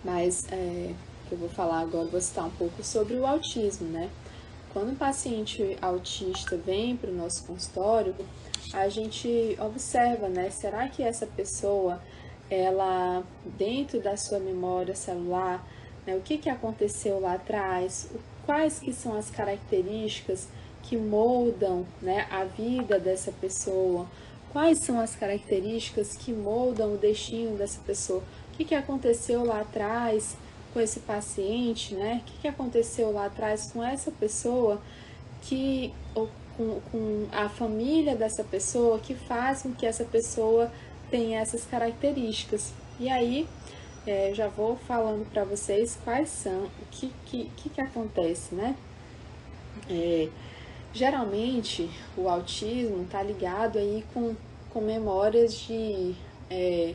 Mas 0.04 0.46
é, 0.52 0.94
eu 1.30 1.38
vou 1.38 1.48
falar 1.48 1.80
agora, 1.80 2.06
vou 2.06 2.20
citar 2.20 2.46
um 2.46 2.50
pouco 2.50 2.84
sobre 2.84 3.14
o 3.14 3.26
autismo, 3.26 3.88
né? 3.88 4.10
Quando 4.72 4.90
um 4.90 4.96
paciente 4.96 5.78
autista 5.80 6.56
vem 6.56 6.96
para 6.96 7.10
o 7.10 7.14
nosso 7.14 7.44
consultório, 7.44 8.14
a 8.72 8.88
gente 8.88 9.56
observa, 9.60 10.28
né? 10.28 10.50
Será 10.50 10.88
que 10.88 11.02
essa 11.02 11.26
pessoa, 11.26 12.02
ela, 12.50 13.22
dentro 13.56 14.00
da 14.00 14.16
sua 14.16 14.38
memória 14.38 14.94
celular, 14.94 15.64
né, 16.06 16.16
o 16.16 16.20
que, 16.20 16.38
que 16.38 16.50
aconteceu 16.50 17.20
lá 17.20 17.34
atrás, 17.34 18.10
quais 18.46 18.78
que 18.78 18.92
são 18.92 19.16
as 19.16 19.30
características 19.30 20.48
que 20.82 20.96
moldam 20.96 21.86
né, 22.00 22.26
a 22.30 22.44
vida 22.44 22.98
dessa 22.98 23.32
pessoa, 23.32 24.06
quais 24.52 24.78
são 24.78 25.00
as 25.00 25.16
características 25.16 26.14
que 26.16 26.32
moldam 26.32 26.94
o 26.94 26.98
destino 26.98 27.56
dessa 27.56 27.80
pessoa, 27.80 28.22
o 28.52 28.56
que, 28.56 28.64
que 28.64 28.74
aconteceu 28.74 29.44
lá 29.44 29.60
atrás, 29.60 30.36
com 30.72 30.80
esse 30.80 31.00
paciente, 31.00 31.94
né? 31.94 32.20
O 32.20 32.24
que, 32.26 32.38
que 32.42 32.48
aconteceu 32.48 33.12
lá 33.12 33.26
atrás 33.26 33.70
com 33.72 33.82
essa 33.82 34.10
pessoa 34.10 34.82
que 35.42 35.94
ou 36.14 36.28
com, 36.56 36.80
com 36.90 37.26
a 37.32 37.48
família 37.48 38.16
dessa 38.16 38.42
pessoa 38.42 38.98
que 38.98 39.14
faz 39.14 39.62
com 39.62 39.72
que 39.72 39.86
essa 39.86 40.04
pessoa 40.04 40.70
tenha 41.10 41.40
essas 41.40 41.64
características. 41.64 42.72
E 42.98 43.08
aí, 43.08 43.46
é, 44.06 44.32
já 44.34 44.48
vou 44.48 44.76
falando 44.76 45.28
para 45.30 45.44
vocês 45.44 45.98
quais 46.04 46.28
são, 46.28 46.64
o 46.64 46.86
que, 46.90 47.12
que, 47.26 47.50
que, 47.56 47.68
que 47.70 47.80
acontece, 47.80 48.54
né? 48.54 48.76
É, 49.88 50.28
geralmente, 50.92 51.90
o 52.16 52.28
autismo 52.28 53.02
está 53.02 53.22
ligado 53.22 53.78
aí 53.78 54.04
com, 54.12 54.34
com 54.70 54.80
memórias 54.80 55.54
de, 55.54 56.14
é, 56.50 56.94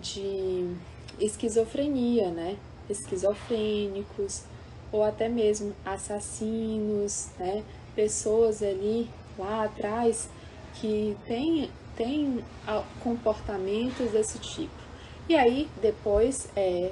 de 0.00 0.74
esquizofrenia, 1.18 2.30
né? 2.30 2.56
Esquizofrênicos, 2.88 4.44
ou 4.90 5.04
até 5.04 5.28
mesmo 5.28 5.74
assassinos, 5.84 7.28
né? 7.38 7.62
Pessoas 7.94 8.62
ali 8.62 9.08
lá 9.38 9.64
atrás 9.64 10.28
que 10.74 11.16
têm 11.26 11.70
tem 11.96 12.42
comportamentos 13.02 14.10
desse 14.10 14.38
tipo. 14.38 14.79
E 15.30 15.36
aí, 15.36 15.68
depois, 15.80 16.48
é, 16.56 16.90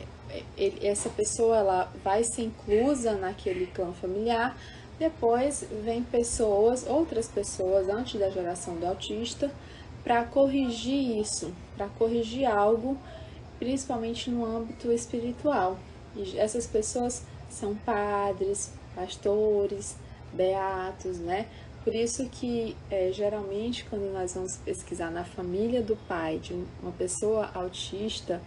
ele, 0.57 0.87
essa 0.87 1.09
pessoa 1.09 1.57
ela 1.57 1.92
vai 2.04 2.23
ser 2.23 2.42
inclusa 2.42 3.16
naquele 3.16 3.66
clã 3.66 3.92
familiar. 3.92 4.57
Depois 4.97 5.66
vem 5.85 6.04
pessoas, 6.04 6.87
outras 6.87 7.26
pessoas 7.26 7.88
antes 7.88 8.21
da 8.21 8.30
geração 8.30 8.76
do 8.76 8.87
autista, 8.87 9.50
para 10.04 10.23
corrigir 10.25 11.18
isso, 11.18 11.52
para 11.76 11.88
corrigir 11.88 12.47
algo, 12.47 12.97
principalmente 13.59 14.30
no 14.30 14.45
âmbito 14.47 14.92
espiritual. 14.92 15.76
E 16.14 16.38
essas 16.38 16.64
pessoas 16.64 17.25
são 17.50 17.75
padres, 17.75 18.71
pastores, 18.95 19.97
beatos, 20.33 21.18
né? 21.18 21.49
Por 21.88 21.95
isso 21.95 22.28
que 22.28 22.76
é, 22.90 23.11
geralmente 23.14 23.87
quando 23.88 24.12
nós 24.12 24.35
vamos 24.35 24.59
pesquisar 24.59 25.11
na 25.11 25.25
família 25.25 25.80
do 25.80 25.97
pai 25.97 26.38
de 26.38 26.52
uma 26.83 26.92
pessoa 26.92 27.50
autista, 27.54 28.42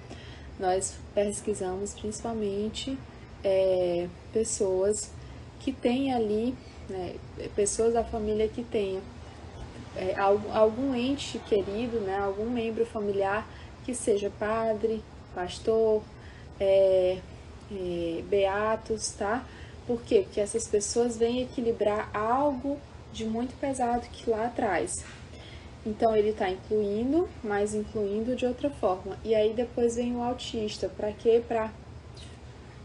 nós 0.60 1.00
pesquisamos 1.16 1.92
principalmente 1.96 2.96
é, 3.44 4.08
pessoas 4.32 5.10
que 5.60 5.72
têm 5.72 6.14
ali, 6.14 6.54
né, 6.88 7.16
pessoas 7.56 7.96
da 7.96 8.04
família 8.04 8.48
que 8.48 8.64
tenham 8.64 9.02
é, 9.96 10.14
algum, 10.20 10.54
algum 10.54 10.94
ente 10.94 11.40
querido, 11.40 12.00
né, 12.00 12.20
algum 12.20 12.48
membro 12.48 12.86
familiar 12.86 13.50
que 13.84 13.96
seja 13.96 14.32
padre, 14.38 15.04
pastor, 15.34 16.04
é, 16.60 17.18
é, 17.72 18.24
beatos, 18.30 19.10
tá? 19.14 19.44
Por 19.88 20.00
quê? 20.04 20.22
Porque 20.26 20.40
essas 20.40 20.68
pessoas 20.68 21.18
vêm 21.18 21.42
equilibrar 21.42 22.08
algo 22.16 22.80
de 23.12 23.26
muito 23.26 23.58
pesado 23.60 24.08
que 24.12 24.30
lá 24.30 24.46
atrás. 24.46 25.04
Então 25.86 26.16
ele 26.16 26.30
está 26.30 26.50
incluindo, 26.50 27.28
mas 27.44 27.74
incluindo 27.74 28.36
de 28.36 28.46
outra 28.46 28.70
forma. 28.70 29.18
E 29.24 29.34
aí 29.34 29.54
depois 29.54 29.96
vem 29.96 30.16
o 30.16 30.22
autista. 30.22 30.88
Para 30.88 31.12
quê? 31.12 31.42
Para 31.48 31.72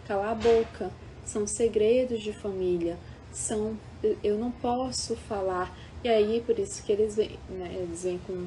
calar 0.07 0.31
a 0.31 0.35
boca. 0.35 0.91
São 1.25 1.47
segredos 1.47 2.23
de 2.23 2.33
família. 2.33 2.97
São 3.33 3.77
eu 4.23 4.39
não 4.39 4.51
posso 4.51 5.17
falar. 5.17 5.77
E 6.03 6.09
aí 6.09 6.43
por 6.45 6.59
isso 6.59 6.83
que 6.83 6.93
eles 6.93 7.17
vêm, 7.17 7.39
né, 7.51 7.71
eles 7.75 8.03
vêm 8.05 8.19
com 8.27 8.47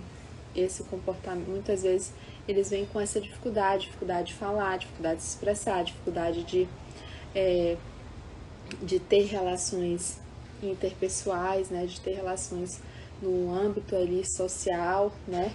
esse 0.55 0.83
comportamento. 0.83 1.47
Muitas 1.47 1.83
vezes 1.83 2.11
eles 2.47 2.71
vêm 2.71 2.85
com 2.87 2.99
essa 2.99 3.21
dificuldade, 3.21 3.85
dificuldade 3.85 4.29
de 4.29 4.33
falar, 4.33 4.77
dificuldade 4.77 5.17
de 5.17 5.23
se 5.23 5.29
expressar, 5.35 5.83
dificuldade 5.83 6.43
de 6.43 6.67
é, 7.35 7.77
de 8.81 8.99
ter 8.99 9.25
relações 9.25 10.19
interpessoais, 10.61 11.69
né, 11.69 11.85
de 11.85 11.99
ter 12.01 12.15
relações 12.15 12.81
no 13.21 13.53
âmbito 13.53 13.95
ali 13.95 14.25
social, 14.25 15.11
né, 15.27 15.53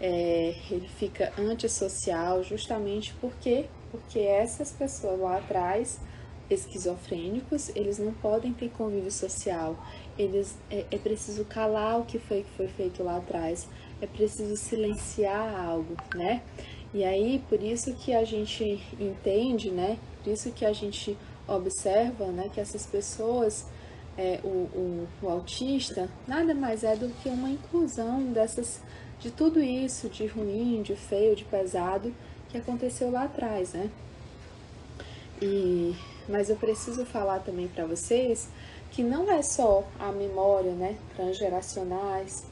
é, 0.00 0.54
ele 0.70 0.88
fica 0.88 1.32
antissocial 1.38 2.42
justamente 2.42 3.14
porque 3.20 3.66
porque 3.90 4.20
essas 4.20 4.70
pessoas 4.70 5.18
lá 5.18 5.36
atrás 5.36 6.00
esquizofrênicos 6.48 7.70
eles 7.76 7.98
não 7.98 8.12
podem 8.12 8.52
ter 8.52 8.70
convívio 8.70 9.10
social. 9.10 9.76
Eles 10.18 10.56
é, 10.70 10.86
é 10.90 10.98
preciso 10.98 11.44
calar 11.44 12.00
o 12.00 12.04
que 12.04 12.18
foi 12.18 12.42
que 12.42 12.50
foi 12.56 12.68
feito 12.68 13.02
lá 13.02 13.18
atrás. 13.18 13.68
É 14.00 14.06
preciso 14.06 14.56
silenciar 14.56 15.54
algo 15.60 15.94
né? 16.14 16.42
E 16.94 17.04
aí 17.04 17.42
por 17.48 17.62
isso 17.62 17.92
que 17.94 18.14
a 18.14 18.24
gente 18.24 18.80
entende 18.98 19.70
né? 19.70 19.98
Por 20.22 20.32
isso 20.32 20.50
que 20.52 20.64
a 20.64 20.72
gente 20.72 21.16
observa 21.46 22.26
né 22.28 22.48
que 22.52 22.60
essas 22.60 22.86
pessoas 22.86 23.66
é, 24.18 24.40
o, 24.42 24.48
o, 24.48 25.08
o, 25.22 25.28
autista 25.28 26.08
nada 26.26 26.54
mais 26.54 26.84
é 26.84 26.96
do 26.96 27.08
que 27.22 27.28
uma 27.28 27.48
inclusão 27.48 28.32
dessas, 28.32 28.80
de 29.18 29.30
tudo 29.30 29.60
isso, 29.60 30.08
de 30.08 30.26
ruim, 30.26 30.82
de 30.82 30.96
feio, 30.96 31.36
de 31.36 31.44
pesado, 31.44 32.14
que 32.48 32.58
aconteceu 32.58 33.10
lá 33.10 33.24
atrás, 33.24 33.72
né? 33.72 33.90
E, 35.40 35.94
mas 36.28 36.50
eu 36.50 36.56
preciso 36.56 37.06
falar 37.06 37.40
também 37.40 37.66
para 37.68 37.86
vocês 37.86 38.48
que 38.90 39.02
não 39.02 39.30
é 39.30 39.40
só 39.42 39.84
a 39.98 40.10
memória, 40.10 40.72
né, 40.72 40.96
transgeracionais, 41.14 42.44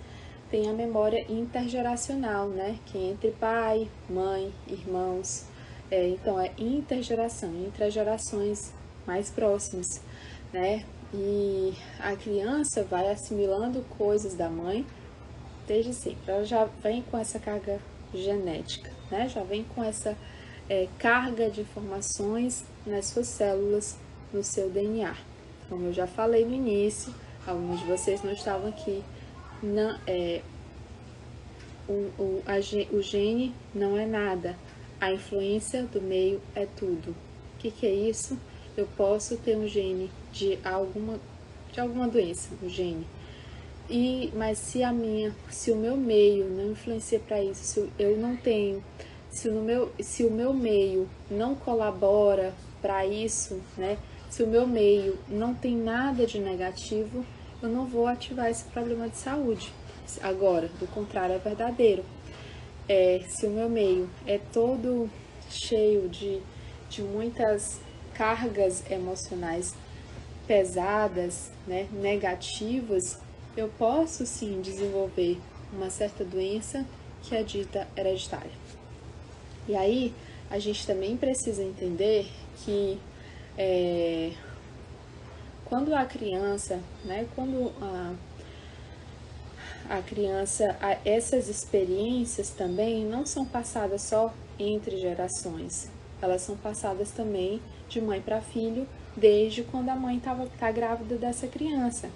tem 0.50 0.69
a 0.69 0.73
memória 0.73 1.25
intergeracional, 1.29 2.49
né, 2.49 2.79
que 2.87 2.97
é 2.97 3.11
entre 3.11 3.33
pai, 3.33 3.88
mãe, 4.09 4.53
irmãos, 4.67 5.45
é, 5.91 6.09
então 6.09 6.41
é 6.41 6.53
intergeração, 6.57 7.50
entre 7.67 7.91
gerações 7.91 8.73
mais 9.07 9.31
próximas, 9.31 10.00
né, 10.53 10.85
e 11.12 11.75
a 11.99 12.15
criança 12.17 12.85
vai 12.85 13.11
assimilando 13.11 13.83
coisas 13.97 14.35
da 14.35 14.49
mãe 14.49 14.87
desde 15.67 15.95
sempre. 15.95 16.31
Ela 16.31 16.45
já 16.45 16.65
vem 16.65 17.03
com 17.03 17.17
essa 17.17 17.38
carga 17.38 17.81
genética, 18.12 18.91
né? 19.11 19.29
Já 19.29 19.43
vem 19.43 19.65
com 19.65 19.83
essa 19.83 20.17
é, 20.69 20.88
carga 20.99 21.50
de 21.50 21.62
informações 21.62 22.65
nas 22.87 23.07
suas 23.07 23.27
células, 23.27 23.97
no 24.33 24.43
seu 24.43 24.71
DNA. 24.71 25.15
Como 25.69 25.87
eu 25.87 25.93
já 25.93 26.07
falei 26.07 26.45
no 26.45 26.55
início, 26.55 27.15
alguns 27.47 27.81
de 27.81 27.87
vocês 27.87 28.23
não 28.23 28.33
estavam 28.33 28.69
aqui. 28.69 29.03
Não, 29.62 29.99
é, 30.07 30.43
o, 31.88 31.93
o, 32.19 32.43
a, 32.47 32.59
o 32.95 33.03
gene 33.03 33.55
não 33.75 33.97
é 33.99 34.07
nada, 34.07 34.57
a 35.00 35.12
influência 35.12 35.83
do 35.85 36.00
meio 36.00 36.41
é 36.55 36.67
tudo. 36.67 37.11
O 37.11 37.59
que, 37.59 37.71
que 37.71 37.87
é 37.87 37.93
isso? 37.93 38.38
eu 38.79 38.87
posso 38.97 39.37
ter 39.38 39.57
um 39.57 39.67
gene 39.67 40.09
de 40.33 40.59
alguma, 40.65 41.19
de 41.73 41.81
alguma 41.81 42.09
doença, 42.09 42.51
um 42.63 42.69
gene. 42.69 43.07
E, 43.91 44.31
mas 44.35 44.59
se 44.59 44.83
a 44.83 44.93
minha, 44.93 45.35
se 45.51 45.71
o 45.71 45.77
meu 45.77 45.97
meio 45.97 46.45
não 46.51 46.73
influencia 46.73 47.19
para 47.19 47.43
isso, 47.43 47.65
se 47.65 47.91
eu 47.99 48.19
não 48.19 48.37
tenho, 48.37 48.85
se 49.31 49.49
o 49.49 49.55
meu, 49.63 49.91
se 50.01 50.25
o 50.25 50.31
meu 50.31 50.53
meio 50.53 51.09
não 51.31 51.55
colabora 51.55 52.53
para 52.83 53.07
isso, 53.07 53.61
né? 53.77 53.99
Se 54.29 54.43
o 54.43 54.47
meu 54.47 54.67
meio 54.67 55.19
não 55.27 55.55
tem 55.55 55.75
nada 55.75 56.27
de 56.27 56.39
negativo, 56.39 57.25
eu 57.63 57.69
não 57.69 57.87
vou 57.87 58.07
ativar 58.07 58.51
esse 58.51 58.65
problema 58.65 59.09
de 59.09 59.17
saúde. 59.17 59.73
Agora, 60.23 60.69
do 60.79 60.87
contrário, 60.87 61.35
é 61.35 61.39
verdadeiro. 61.39 62.05
É, 62.89 63.23
se 63.29 63.47
o 63.47 63.51
meu 63.51 63.69
meio 63.69 64.09
é 64.27 64.39
todo 64.53 65.11
cheio 65.51 66.09
de, 66.09 66.41
de 66.91 67.03
muitas 67.03 67.81
cargas 68.15 68.83
emocionais 68.91 69.75
pesadas, 70.49 71.52
né, 71.67 71.87
negativas, 71.93 73.19
eu 73.55 73.69
posso 73.78 74.25
sim 74.25 74.62
desenvolver 74.62 75.38
uma 75.71 75.90
certa 75.90 76.25
doença 76.25 76.87
que 77.23 77.37
é 77.37 77.43
dita 77.43 77.87
hereditária. 77.95 78.50
E 79.69 79.76
aí 79.76 80.14
a 80.50 80.59
gente 80.59 80.87
também 80.87 81.17
precisa 81.19 81.62
entender 81.62 82.26
que 82.64 82.99
é, 83.59 84.33
quando 85.67 85.95
a 85.95 86.07
criança, 86.07 86.81
né, 87.05 87.26
quando 87.35 87.71
a, 87.83 88.14
a 89.90 90.02
criança, 90.02 90.75
a, 90.81 90.97
essas 91.05 91.49
experiências 91.49 92.49
também 92.49 93.05
não 93.05 93.26
são 93.26 93.45
passadas 93.45 94.00
só 94.00 94.33
entre 94.59 94.97
gerações, 94.97 95.90
elas 96.23 96.40
são 96.40 96.57
passadas 96.57 97.11
também 97.11 97.61
de 97.88 98.00
mãe 98.00 98.23
para 98.23 98.40
filho 98.40 98.87
desde 99.17 99.62
quando 99.62 99.88
a 99.88 99.97
mãe 99.97 100.17
estava 100.17 100.47
tá 100.59 100.71
grávida 100.71 101.17
dessa 101.17 101.47
criança. 101.47 102.11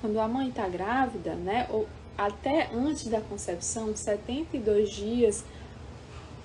Quando 0.00 0.18
a 0.20 0.28
mãe 0.28 0.48
está 0.48 0.68
grávida, 0.68 1.34
né, 1.34 1.66
ou 1.70 1.88
até 2.16 2.70
antes 2.72 3.06
da 3.08 3.20
concepção, 3.20 3.94
72 3.96 4.90
dias 4.90 5.44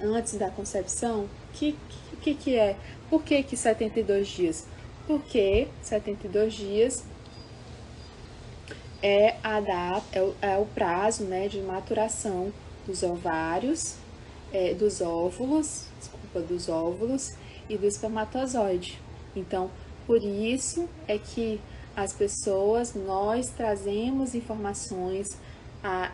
antes 0.01 0.35
da 0.35 0.49
concepção, 0.49 1.27
que 1.53 1.75
que, 2.19 2.35
que 2.35 2.55
é? 2.55 2.75
Por 3.09 3.23
que, 3.23 3.41
que 3.43 3.57
72 3.57 4.27
dias? 4.27 4.65
Porque 5.07 5.67
72 5.81 6.53
dias 6.53 7.03
é, 9.01 9.37
a 9.41 9.59
da, 9.59 10.01
é, 10.11 10.21
o, 10.21 10.35
é 10.41 10.57
o 10.57 10.65
prazo 10.65 11.23
né, 11.23 11.47
de 11.47 11.59
maturação 11.61 12.51
dos 12.85 13.01
ovários, 13.03 13.95
é, 14.51 14.73
dos 14.73 15.01
óvulos, 15.01 15.85
desculpa, 15.99 16.41
dos 16.41 16.69
óvulos 16.69 17.33
e 17.69 17.77
do 17.77 17.87
espermatozoide. 17.87 18.99
Então, 19.35 19.71
por 20.09 20.23
isso 20.23 20.89
é 21.07 21.19
que 21.19 21.61
as 21.95 22.11
pessoas, 22.11 22.95
nós 22.95 23.51
trazemos 23.51 24.33
informações, 24.33 25.37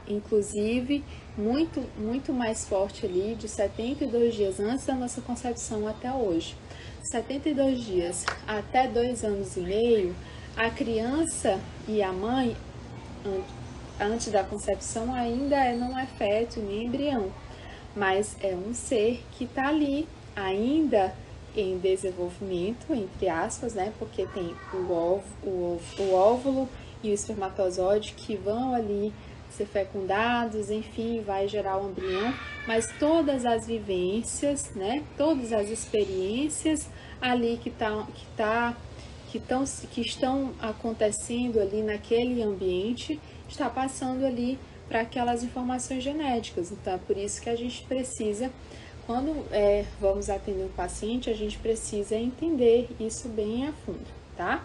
inclusive 0.05 1.01
muito, 1.37 1.81
muito 1.97 2.33
mais 2.33 2.67
forte 2.67 3.05
ali, 3.05 3.35
de 3.35 3.47
72 3.47 4.35
dias 4.35 4.59
antes 4.59 4.85
da 4.85 4.95
nossa 4.95 5.21
concepção 5.21 5.87
até 5.87 6.11
hoje. 6.11 6.57
72 7.03 7.85
dias 7.85 8.25
até 8.45 8.85
dois 8.85 9.23
anos 9.23 9.55
e 9.55 9.61
meio, 9.61 10.13
a 10.57 10.69
criança 10.69 11.57
e 11.87 12.03
a 12.03 12.11
mãe, 12.11 12.53
antes 13.97 14.29
da 14.29 14.43
concepção, 14.43 15.13
ainda 15.13 15.55
é, 15.55 15.73
não 15.73 15.97
é 15.97 16.05
feto 16.05 16.59
nem 16.59 16.87
embrião, 16.87 17.31
mas 17.95 18.35
é 18.41 18.53
um 18.53 18.73
ser 18.73 19.23
que 19.31 19.45
está 19.45 19.69
ali 19.69 20.05
ainda 20.35 21.15
em 21.55 21.77
desenvolvimento, 21.77 22.93
entre 22.93 23.29
aspas, 23.29 23.73
né? 23.73 23.93
Porque 23.97 24.25
tem 24.27 24.55
o, 24.73 25.21
o, 25.43 26.13
óvulo 26.13 26.69
e 27.03 27.09
o 27.09 27.13
espermatozoide 27.13 28.13
que 28.13 28.35
vão 28.35 28.73
ali 28.73 29.13
ser 29.49 29.65
fecundados, 29.65 30.69
enfim, 30.69 31.21
vai 31.21 31.47
gerar 31.47 31.77
o 31.77 31.89
embrião, 31.89 32.33
mas 32.67 32.91
todas 32.99 33.45
as 33.45 33.65
vivências, 33.65 34.73
né? 34.75 35.03
Todas 35.17 35.53
as 35.53 35.69
experiências 35.69 36.89
ali 37.21 37.57
que 37.61 37.69
tá, 37.69 38.05
que 38.13 38.25
tá 38.35 38.75
que, 39.31 39.39
tão, 39.39 39.63
que 39.91 40.01
estão 40.01 40.53
acontecendo 40.59 41.59
ali 41.59 41.81
naquele 41.81 42.41
ambiente, 42.41 43.19
está 43.49 43.69
passando 43.69 44.25
ali 44.25 44.57
para 44.87 45.01
aquelas 45.01 45.43
informações 45.43 46.03
genéticas. 46.03 46.71
Então, 46.71 46.93
é 46.93 46.97
por 46.97 47.17
isso 47.17 47.41
que 47.41 47.49
a 47.49 47.55
gente 47.55 47.83
precisa 47.83 48.51
quando 49.05 49.45
é, 49.51 49.85
vamos 49.99 50.29
atender 50.29 50.63
um 50.63 50.69
paciente, 50.69 51.29
a 51.29 51.33
gente 51.33 51.57
precisa 51.59 52.15
entender 52.15 52.89
isso 52.99 53.29
bem 53.29 53.67
a 53.67 53.71
fundo, 53.71 54.05
tá? 54.35 54.63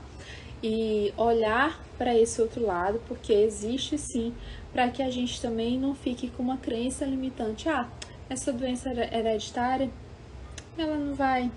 E 0.62 1.12
olhar 1.16 1.80
para 1.98 2.16
esse 2.16 2.40
outro 2.40 2.64
lado, 2.64 3.00
porque 3.06 3.32
existe 3.32 3.98
sim, 3.98 4.34
para 4.72 4.88
que 4.88 5.02
a 5.02 5.10
gente 5.10 5.40
também 5.40 5.78
não 5.78 5.94
fique 5.94 6.28
com 6.30 6.42
uma 6.42 6.56
crença 6.56 7.04
limitante. 7.04 7.68
Ah, 7.68 7.88
essa 8.28 8.52
doença 8.52 8.90
hereditária, 8.90 9.90
ela 10.78 10.96
não 10.96 11.14
vai, 11.14 11.50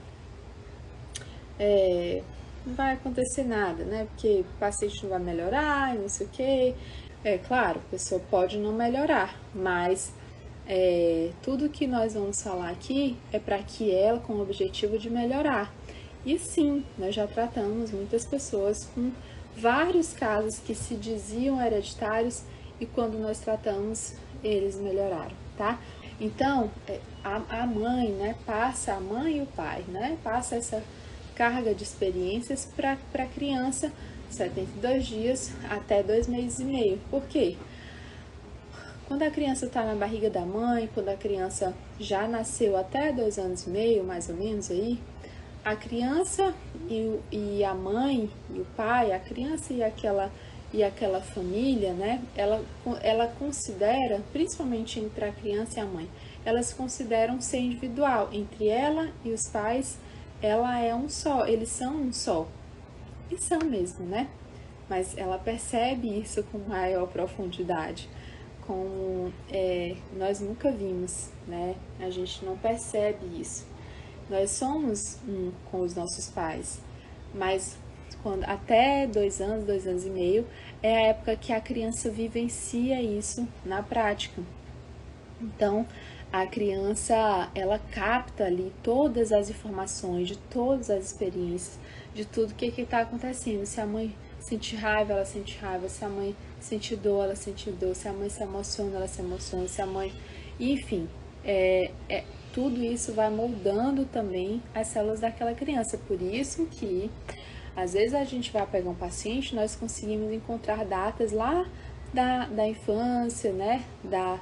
é, 1.58 2.22
não 2.66 2.74
vai 2.74 2.94
acontecer 2.94 3.44
nada, 3.44 3.84
né? 3.86 4.08
Porque 4.10 4.42
o 4.42 4.60
paciente 4.60 5.04
não 5.04 5.12
vai 5.12 5.20
melhorar, 5.20 5.96
não 5.96 6.10
sei 6.10 6.28
o 6.28 6.30
quê. 6.30 6.75
É 7.24 7.38
claro, 7.38 7.80
a 7.80 7.92
pessoa 7.92 8.22
pode 8.30 8.58
não 8.58 8.74
melhorar, 8.74 9.40
mas 9.56 10.12
é, 10.67 11.29
tudo 11.41 11.70
que 11.70 11.86
nós 11.86 12.13
vamos 12.13 12.41
falar 12.41 12.70
aqui 12.70 13.17
é 13.32 13.39
para 13.39 13.60
que 13.60 13.91
ela 13.91 14.20
com 14.20 14.34
o 14.34 14.41
objetivo 14.41 14.98
de 14.98 15.10
melhorar. 15.10 15.74
E 16.25 16.39
sim, 16.39 16.86
nós 16.98 17.13
já 17.13 17.27
tratamos 17.27 17.91
muitas 17.91 18.25
pessoas 18.25 18.89
com 18.96 19.12
vários 19.55 20.13
casos 20.13 20.60
que 20.60 20.74
se 20.74 20.96
diziam 20.96 21.62
hereditários 21.62 22.43
e 22.79 22.86
quando 22.86 23.20
nós 23.20 23.39
tratamos, 23.39 24.13
eles 24.43 24.75
melhoraram, 24.75 25.36
tá? 25.58 25.79
Então, 26.20 26.72
é, 26.88 27.00
a, 27.24 27.41
a 27.62 27.67
mãe, 27.67 28.10
né, 28.10 28.36
passa, 28.46 28.93
a 28.93 29.00
mãe 29.00 29.38
e 29.38 29.41
o 29.41 29.46
pai, 29.46 29.84
né, 29.88 30.17
passa 30.24 30.55
essa 30.55 30.84
carga 31.36 31.74
de 31.74 31.84
experiências 31.84 32.65
para 32.75 32.98
a 33.13 33.25
criança, 33.25 33.91
72 34.29 35.05
dias 35.05 35.51
até 35.70 36.01
dois 36.01 36.27
meses 36.27 36.60
e 36.60 36.63
meio. 36.63 37.00
Por 37.10 37.24
quê? 37.24 37.58
Quando 39.13 39.22
a 39.22 39.29
criança 39.29 39.67
está 39.67 39.84
na 39.84 39.93
barriga 39.93 40.27
da 40.27 40.41
mãe, 40.41 40.89
quando 40.91 41.10
a 41.10 41.15
criança 41.15 41.72
já 42.00 42.27
nasceu 42.27 42.75
até 42.75 43.12
dois 43.12 43.38
anos 43.38 43.67
e 43.67 43.70
meio, 43.70 44.03
mais 44.03 44.27
ou 44.27 44.36
menos 44.36 44.72
aí, 44.72 45.00
a 45.63 45.75
criança 45.75 46.51
e, 46.89 47.20
e 47.32 47.63
a 47.63 47.75
mãe 47.75 48.27
e 48.51 48.60
o 48.60 48.65
pai, 48.75 49.12
a 49.12 49.20
criança 49.20 49.72
e 49.72 49.84
aquela 49.84 50.32
e 50.74 50.84
aquela 50.84 51.22
família, 51.22 51.93
né? 51.93 52.23
Ela, 52.36 52.65
ela 53.04 53.28
considera, 53.28 54.19
principalmente 54.32 54.99
entre 54.99 55.26
a 55.26 55.32
criança 55.32 55.80
e 55.80 55.84
a 55.84 55.86
mãe, 55.86 56.10
elas 56.43 56.73
consideram 56.73 57.39
ser 57.39 57.60
individual. 57.60 58.30
Entre 58.32 58.67
ela 58.67 59.12
e 59.23 59.30
os 59.30 59.47
pais, 59.47 59.99
ela 60.41 60.80
é 60.80 60.95
um 60.95 61.08
só, 61.08 61.45
eles 61.45 61.69
são 61.69 61.97
um 61.97 62.12
só. 62.12 62.47
E 63.30 63.38
são 63.38 63.60
mesmo, 63.60 64.08
né? 64.08 64.28
Mas 64.89 65.15
ela 65.15 65.38
percebe 65.38 66.19
isso 66.19 66.43
com 66.45 66.58
maior 66.58 67.06
profundidade 67.06 68.10
como 68.65 69.32
é, 69.52 69.95
nós 70.17 70.39
nunca 70.39 70.71
vimos, 70.71 71.30
né? 71.47 71.76
A 71.99 72.10
gente 72.10 72.43
não 72.45 72.58
percebe 72.58 73.26
isso. 73.39 73.65
Nós 74.30 74.52
somos 74.52 75.17
um 75.28 75.52
com 75.69 75.82
os 75.82 75.95
nossos 75.95 76.30
pais, 76.30 76.80
mas 77.34 77.78
quando 78.21 78.43
até 78.45 79.06
dois 79.06 79.41
anos, 79.41 79.65
dois 79.65 79.86
anos 79.86 80.06
e 80.06 80.10
meio, 80.10 80.47
é 80.82 80.95
a 80.95 81.08
época 81.08 81.36
que 81.36 81.52
a 81.52 81.60
criança 81.60 82.10
vivencia 82.10 83.02
isso 83.02 83.47
na 83.65 83.84
prática. 83.84 84.41
Então, 85.41 85.86
a 86.32 86.47
criança 86.47 87.52
ela 87.54 87.78
capta 87.78 88.45
ali 88.45 88.71
todas 88.82 89.32
as 89.32 89.49
informações 89.49 90.30
de 90.30 90.38
todas 90.38 90.89
as 90.89 91.06
experiências, 91.06 91.78
de 92.15 92.26
tudo 92.26 92.56
que 92.56 92.65
está 92.82 93.02
acontecendo. 93.02 93.65
Se 93.65 93.82
a 93.82 93.86
mãe 93.86 94.15
sente 94.43 94.75
raiva, 94.75 95.13
ela 95.13 95.25
sente 95.25 95.58
raiva. 95.58 95.89
Se 95.89 96.03
a 96.03 96.10
mãe 96.10 96.36
sente 96.60 96.95
dor, 96.95 97.23
ela 97.23 97.36
sente 97.36 97.71
dor. 97.71 97.95
Se 97.95 98.08
a 98.08 98.13
mãe 98.13 98.29
se 98.29 98.43
emociona, 98.43 98.97
ela 98.97 99.08
se 99.08 99.21
emociona. 99.21 99.67
Se 99.67 99.82
a 99.82 99.86
mãe. 99.86 100.13
Enfim, 100.60 101.10
é, 101.43 101.91
é, 102.10 102.23
tudo 102.53 102.84
isso 102.84 103.13
vai 103.13 103.29
moldando 103.29 104.06
também 104.06 104.62
as 104.75 104.88
células 104.88 105.21
daquela 105.21 105.53
criança. 105.53 105.97
Por 105.97 106.21
isso 106.21 106.65
que, 106.65 107.10
às 107.75 107.93
vezes, 107.93 108.13
a 108.13 108.23
gente 108.23 108.51
vai 108.51 108.67
pegar 108.67 108.89
um 108.89 108.95
paciente, 108.95 109.56
nós 109.56 109.75
conseguimos 109.75 110.32
encontrar 110.32 110.86
datas 110.86 111.32
lá 111.32 111.65
da, 112.13 112.45
da 112.45 112.67
infância, 112.67 113.51
né? 113.53 113.84
Da, 114.03 114.39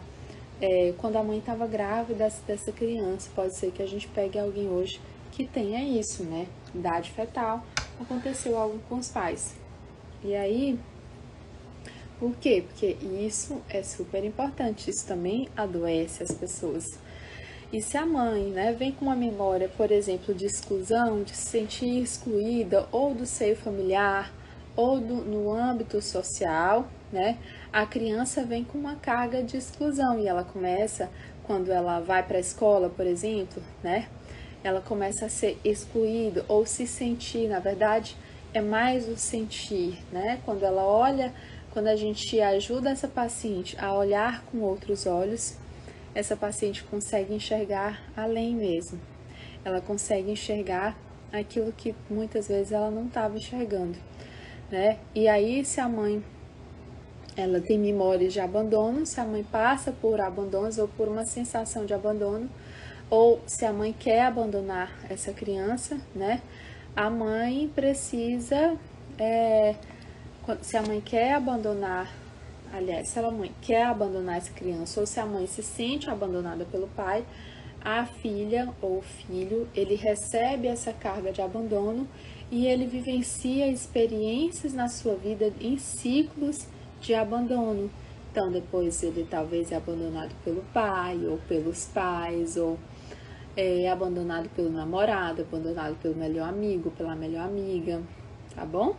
é, 0.60 0.94
quando 0.98 1.16
a 1.18 1.24
mãe 1.24 1.38
estava 1.38 1.68
grávida 1.68 2.28
dessa 2.48 2.72
criança. 2.72 3.30
Pode 3.36 3.56
ser 3.56 3.72
que 3.72 3.84
a 3.84 3.88
gente 3.88 4.08
pegue 4.08 4.40
alguém 4.40 4.68
hoje 4.68 5.00
que 5.32 5.46
tenha 5.46 5.82
isso, 5.84 6.24
né? 6.24 6.48
Idade 6.74 7.12
fetal, 7.12 7.64
aconteceu 8.00 8.58
algo 8.58 8.80
com 8.90 8.96
os 8.96 9.10
pais. 9.10 9.61
E 10.24 10.36
aí, 10.36 10.80
por 12.20 12.36
quê? 12.36 12.64
Porque 12.68 12.98
isso 13.02 13.62
é 13.68 13.82
super 13.82 14.24
importante, 14.24 14.90
isso 14.90 15.08
também 15.08 15.50
adoece 15.58 16.22
as 16.22 16.32
pessoas. 16.32 17.00
E 17.74 17.82
se 17.82 17.98
a 17.98 18.06
mãe 18.06 18.44
né, 18.52 18.74
vem 18.74 18.92
com 18.92 19.06
uma 19.06 19.16
memória, 19.16 19.70
por 19.70 19.92
exemplo, 19.92 20.34
de 20.34 20.46
exclusão, 20.46 21.24
de 21.24 21.36
se 21.36 21.48
sentir 21.48 22.02
excluída 22.02 22.88
ou 22.92 23.16
do 23.16 23.26
seio 23.26 23.56
familiar 23.56 24.32
ou 24.76 25.00
do, 25.00 25.16
no 25.16 25.52
âmbito 25.52 26.02
social, 26.02 26.88
né, 27.12 27.38
a 27.72 27.86
criança 27.86 28.44
vem 28.44 28.64
com 28.64 28.78
uma 28.78 28.96
carga 28.96 29.42
de 29.42 29.58
exclusão 29.58 30.20
e 30.20 30.28
ela 30.28 30.44
começa, 30.44 31.10
quando 31.44 31.72
ela 31.72 32.00
vai 32.00 32.22
para 32.22 32.38
a 32.38 32.42
escola, 32.42 32.90
por 32.90 33.08
exemplo, 33.08 33.64
né, 33.82 34.08
ela 34.64 34.82
começa 34.82 35.26
a 35.26 35.30
ser 35.30 35.58
excluída 35.64 36.46
ou 36.48 36.66
se 36.66 36.86
sentir, 36.86 37.48
na 37.48 37.60
verdade, 37.60 38.16
é 38.54 38.62
mais 38.62 39.08
o 39.08 39.16
sentir, 39.16 39.98
né? 40.12 40.40
Quando 40.46 40.64
ela 40.64 40.84
olha, 40.84 41.34
quando 41.72 41.88
a 41.88 41.96
gente 41.96 42.40
ajuda 42.42 42.90
essa 42.90 43.08
paciente 43.08 43.78
a 43.80 43.94
olhar 43.94 44.44
com 44.46 44.60
outros 44.60 45.06
olhos, 45.06 45.58
essa 46.14 46.36
paciente 46.36 46.84
consegue 46.84 47.34
enxergar 47.34 48.02
além 48.16 48.56
mesmo. 48.56 49.00
Ela 49.64 49.80
consegue 49.80 50.32
enxergar 50.32 50.98
aquilo 51.32 51.72
que 51.72 51.96
muitas 52.10 52.48
vezes 52.48 52.72
ela 52.72 52.92
não 52.92 53.08
estava 53.08 53.38
enxergando, 53.38 53.98
né? 54.70 54.98
E 55.16 55.28
aí, 55.28 55.64
se 55.64 55.80
a 55.80 55.88
mãe 55.88 56.22
ela 57.38 57.62
tem 57.62 57.80
memórias 57.80 58.34
de 58.34 58.42
abandono, 58.42 59.06
se 59.06 59.20
a 59.22 59.26
mãe 59.26 59.44
passa 59.44 59.92
por 59.94 60.20
abandonos 60.20 60.78
ou 60.78 60.88
por 60.90 61.08
uma 61.08 61.24
sensação 61.24 61.86
de 61.86 61.94
abandono, 61.94 62.50
ou 63.10 63.42
se 63.46 63.66
a 63.66 63.72
mãe 63.72 63.96
quer 63.98 64.24
abandonar 64.24 64.92
essa 65.10 65.32
criança, 65.32 66.00
né? 66.14 66.42
A 66.96 67.10
mãe 67.10 67.70
precisa, 67.74 68.78
é, 69.18 69.76
se 70.62 70.78
a 70.78 70.82
mãe 70.82 71.02
quer 71.02 71.34
abandonar, 71.34 72.12
aliás, 72.74 73.08
se 73.08 73.20
a 73.20 73.32
mãe 73.32 73.52
quer 73.62 73.86
abandonar 73.86 74.38
essa 74.38 74.52
criança 74.52 75.00
ou 75.00 75.06
se 75.06 75.20
a 75.20 75.26
mãe 75.26 75.48
se 75.48 75.64
sente 75.64 76.10
abandonada 76.10 76.66
pelo 76.66 76.88
pai, 76.88 77.26
a 77.84 78.06
filha 78.06 78.70
ou 78.82 79.02
filho, 79.02 79.68
ele 79.74 79.96
recebe 79.96 80.68
essa 80.68 80.94
carga 80.94 81.32
de 81.32 81.42
abandono 81.42 82.08
e 82.52 82.68
ele 82.68 82.86
vivencia 82.86 83.68
experiências 83.68 84.74
na 84.74 84.88
sua 84.88 85.16
vida 85.16 85.52
em 85.60 85.78
ciclos 85.78 86.68
de 87.00 87.16
abandono. 87.16 87.90
Então, 88.32 88.52
depois 88.52 89.02
ele 89.02 89.26
talvez 89.30 89.72
é 89.72 89.76
abandonado 89.76 90.34
pelo 90.44 90.62
pai 90.74 91.26
ou 91.26 91.38
pelos 91.48 91.86
pais 91.86 92.56
ou 92.56 92.78
é 93.56 93.90
abandonado 93.90 94.50
pelo 94.50 94.70
namorado, 94.70 95.42
abandonado 95.42 95.96
pelo 96.02 96.16
melhor 96.16 96.50
amigo, 96.50 96.92
pela 96.92 97.16
melhor 97.16 97.46
amiga, 97.46 98.02
tá 98.56 98.66
bom? 98.66 98.96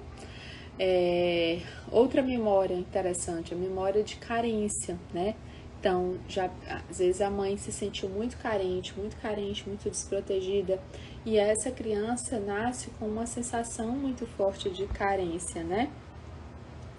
É, 0.79 1.61
outra 1.91 2.23
memória 2.23 2.75
interessante, 2.75 3.55
a 3.55 3.57
memória 3.57 4.03
de 4.03 4.17
carência, 4.17 4.99
né? 5.13 5.35
Então, 5.79 6.17
já 6.29 6.49
às 6.89 6.99
vezes 6.99 7.21
a 7.21 7.29
mãe 7.29 7.57
se 7.57 7.73
sentiu 7.73 8.09
muito 8.09 8.37
carente, 8.37 8.97
muito 8.97 9.17
carente, 9.17 9.69
muito 9.69 9.91
desprotegida, 9.91 10.81
e 11.27 11.37
essa 11.37 11.71
criança 11.71 12.39
nasce 12.39 12.91
com 12.99 13.07
uma 13.07 13.27
sensação 13.27 13.89
muito 13.89 14.27
forte 14.27 14.71
de 14.71 14.87
carência, 14.87 15.63
né? 15.63 15.91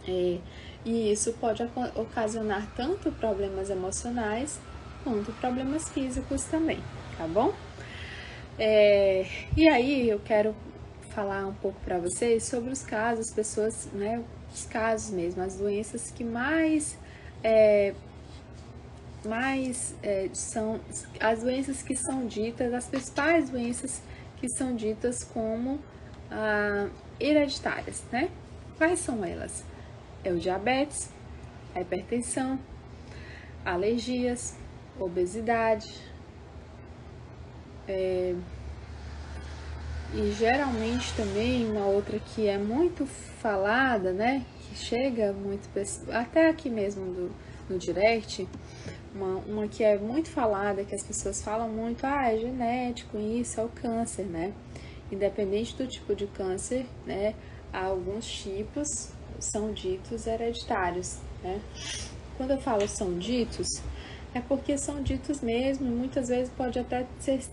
É, 0.07 0.37
e 0.83 1.11
isso 1.11 1.31
pode 1.39 1.63
ocasionar 1.95 2.69
tanto 2.75 3.09
problemas 3.13 3.69
emocionais 3.69 4.59
quanto 5.03 5.31
problemas 5.33 5.89
físicos 5.89 6.43
também, 6.43 6.79
tá 7.23 7.27
bom? 7.27 7.53
É, 8.59 9.25
e 9.55 9.69
aí 9.69 10.09
eu 10.09 10.19
quero 10.19 10.53
falar 11.11 11.47
um 11.47 11.53
pouco 11.53 11.79
para 11.85 11.97
vocês 11.97 12.43
sobre 12.43 12.69
os 12.69 12.83
casos, 12.83 13.27
as 13.27 13.33
pessoas, 13.33 13.87
né, 13.93 14.21
os 14.53 14.65
casos 14.65 15.11
mesmo, 15.11 15.41
as 15.41 15.55
doenças 15.55 16.11
que 16.11 16.23
mais 16.23 16.97
é, 17.41 17.93
mais 19.25 19.95
é, 20.03 20.29
são 20.33 20.81
as 21.17 21.43
doenças 21.43 21.81
que 21.81 21.95
são 21.95 22.27
ditas, 22.27 22.73
as 22.73 22.87
principais 22.87 23.49
doenças 23.49 24.01
que 24.37 24.49
são 24.49 24.75
ditas 24.75 25.23
como 25.23 25.79
ah, 26.29 26.89
hereditárias, 27.21 28.03
né? 28.11 28.29
Quais 28.77 28.99
são 28.99 29.23
elas? 29.23 29.63
É 30.25 30.31
o 30.31 30.37
diabetes, 30.37 31.09
a 31.73 31.79
hipertensão, 31.79 32.59
alergias, 33.63 34.57
obesidade, 34.99 36.12
é, 37.87 38.35
e 40.13 40.31
geralmente 40.33 41.11
também 41.15 41.69
uma 41.69 41.85
outra 41.85 42.19
que 42.19 42.47
é 42.47 42.57
muito 42.57 43.05
falada, 43.05 44.11
né? 44.11 44.45
Que 44.61 44.75
chega 44.75 45.33
muito 45.33 45.67
até 46.11 46.49
aqui 46.49 46.69
mesmo 46.69 47.05
do, 47.05 47.31
no 47.67 47.79
direct, 47.79 48.47
uma, 49.13 49.37
uma 49.37 49.67
que 49.67 49.83
é 49.83 49.97
muito 49.97 50.29
falada, 50.29 50.83
que 50.83 50.93
as 50.93 51.03
pessoas 51.03 51.41
falam 51.41 51.67
muito, 51.67 52.05
ah, 52.05 52.31
é 52.31 52.37
genético, 52.37 53.17
isso 53.17 53.59
é 53.59 53.63
o 53.63 53.69
câncer, 53.69 54.25
né? 54.25 54.53
Independente 55.11 55.75
do 55.75 55.87
tipo 55.87 56.15
de 56.15 56.27
câncer, 56.27 56.85
né? 57.05 57.33
Alguns 57.71 58.25
tipos 58.25 59.09
são 59.39 59.73
ditos 59.73 60.27
hereditários, 60.27 61.17
né? 61.43 61.59
Quando 62.37 62.51
eu 62.51 62.61
falo 62.61 62.87
são 62.87 63.17
ditos, 63.17 63.81
é 64.33 64.41
porque 64.41 64.77
são 64.77 65.01
ditos 65.01 65.41
mesmo, 65.41 65.85
muitas 65.85 66.29
vezes 66.29 66.51
pode 66.55 66.79
até 66.79 67.05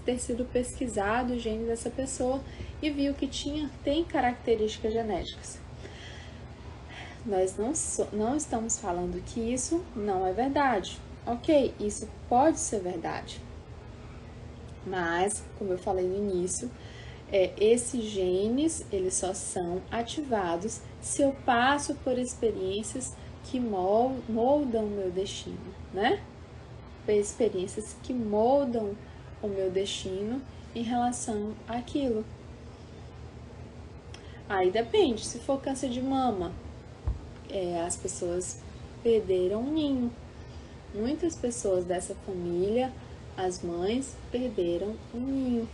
ter 0.04 0.18
sido 0.18 0.44
pesquisado 0.46 1.34
o 1.34 1.38
gene 1.38 1.66
dessa 1.66 1.90
pessoa 1.90 2.40
e 2.80 2.90
viu 2.90 3.12
que 3.14 3.26
tinha, 3.26 3.70
tem 3.84 4.02
características 4.02 4.92
genéticas. 4.92 5.58
Nós 7.24 7.56
não, 7.58 7.74
so, 7.74 8.08
não 8.12 8.34
estamos 8.34 8.78
falando 8.78 9.22
que 9.22 9.40
isso 9.40 9.84
não 9.94 10.26
é 10.26 10.32
verdade. 10.32 10.98
Ok, 11.26 11.74
isso 11.78 12.08
pode 12.28 12.58
ser 12.58 12.80
verdade. 12.80 13.40
Mas, 14.86 15.44
como 15.58 15.72
eu 15.72 15.78
falei 15.78 16.06
no 16.06 16.16
início, 16.16 16.70
é, 17.30 17.52
esses 17.58 18.04
genes, 18.04 18.84
eles 18.90 19.14
só 19.14 19.34
são 19.34 19.82
ativados 19.90 20.80
se 21.02 21.20
eu 21.20 21.36
passo 21.44 21.94
por 21.96 22.18
experiências 22.18 23.14
que 23.44 23.60
moldam 23.60 24.84
o 24.84 24.90
meu 24.90 25.10
destino, 25.10 25.58
né? 25.92 26.22
Experiências 27.08 27.96
que 28.02 28.12
moldam 28.12 28.94
o 29.42 29.48
meu 29.48 29.70
destino 29.70 30.40
em 30.74 30.82
relação 30.82 31.54
àquilo. 31.66 32.24
Aí 34.48 34.70
depende, 34.70 35.24
se 35.24 35.38
for 35.38 35.60
câncer 35.60 35.90
de 35.90 36.02
mama, 36.02 36.52
é, 37.48 37.80
as 37.80 37.96
pessoas 37.96 38.60
perderam 39.02 39.60
o 39.60 39.70
ninho. 39.70 40.12
Muitas 40.94 41.36
pessoas 41.36 41.84
dessa 41.84 42.14
família, 42.26 42.92
as 43.36 43.62
mães, 43.62 44.16
perderam 44.30 44.96
o 45.14 45.18
ninho, 45.18 45.68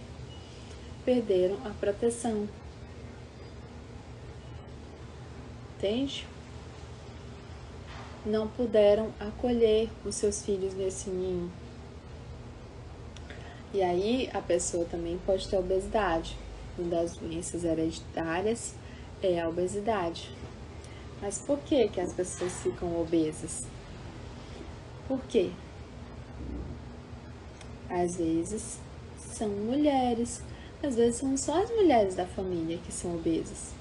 perderam 1.05 1.57
a 1.65 1.71
proteção. 1.71 2.49
Entende? 5.77 6.27
Não 8.27 8.49
puderam 8.49 9.13
acolher 9.21 9.89
os 10.05 10.17
seus 10.17 10.43
filhos 10.45 10.75
nesse 10.75 11.09
ninho. 11.09 11.51
E 13.73 13.81
aí 13.83 14.29
a 14.35 14.41
pessoa 14.41 14.85
também 14.85 15.19
pode 15.25 15.49
ter 15.49 15.57
obesidade. 15.57 16.37
Uma 16.77 16.91
das 16.91 17.17
doenças 17.17 17.65
hereditárias 17.65 18.75
é 19.23 19.41
a 19.41 19.49
obesidade. 19.49 20.31
Mas 21.23 21.39
por 21.39 21.59
que, 21.61 21.89
que 21.89 22.01
as 22.01 22.13
pessoas 22.13 22.53
ficam 22.63 23.01
obesas? 23.01 23.65
Por 25.07 25.21
quê? 25.23 25.51
Às 27.89 28.17
vezes 28.17 28.79
são 29.19 29.49
mulheres, 29.49 30.43
às 30.83 30.97
vezes 30.97 31.21
são 31.21 31.37
só 31.37 31.63
as 31.63 31.71
mulheres 31.71 32.15
da 32.15 32.27
família 32.27 32.79
que 32.79 32.93
são 32.93 33.15
obesas. 33.15 33.73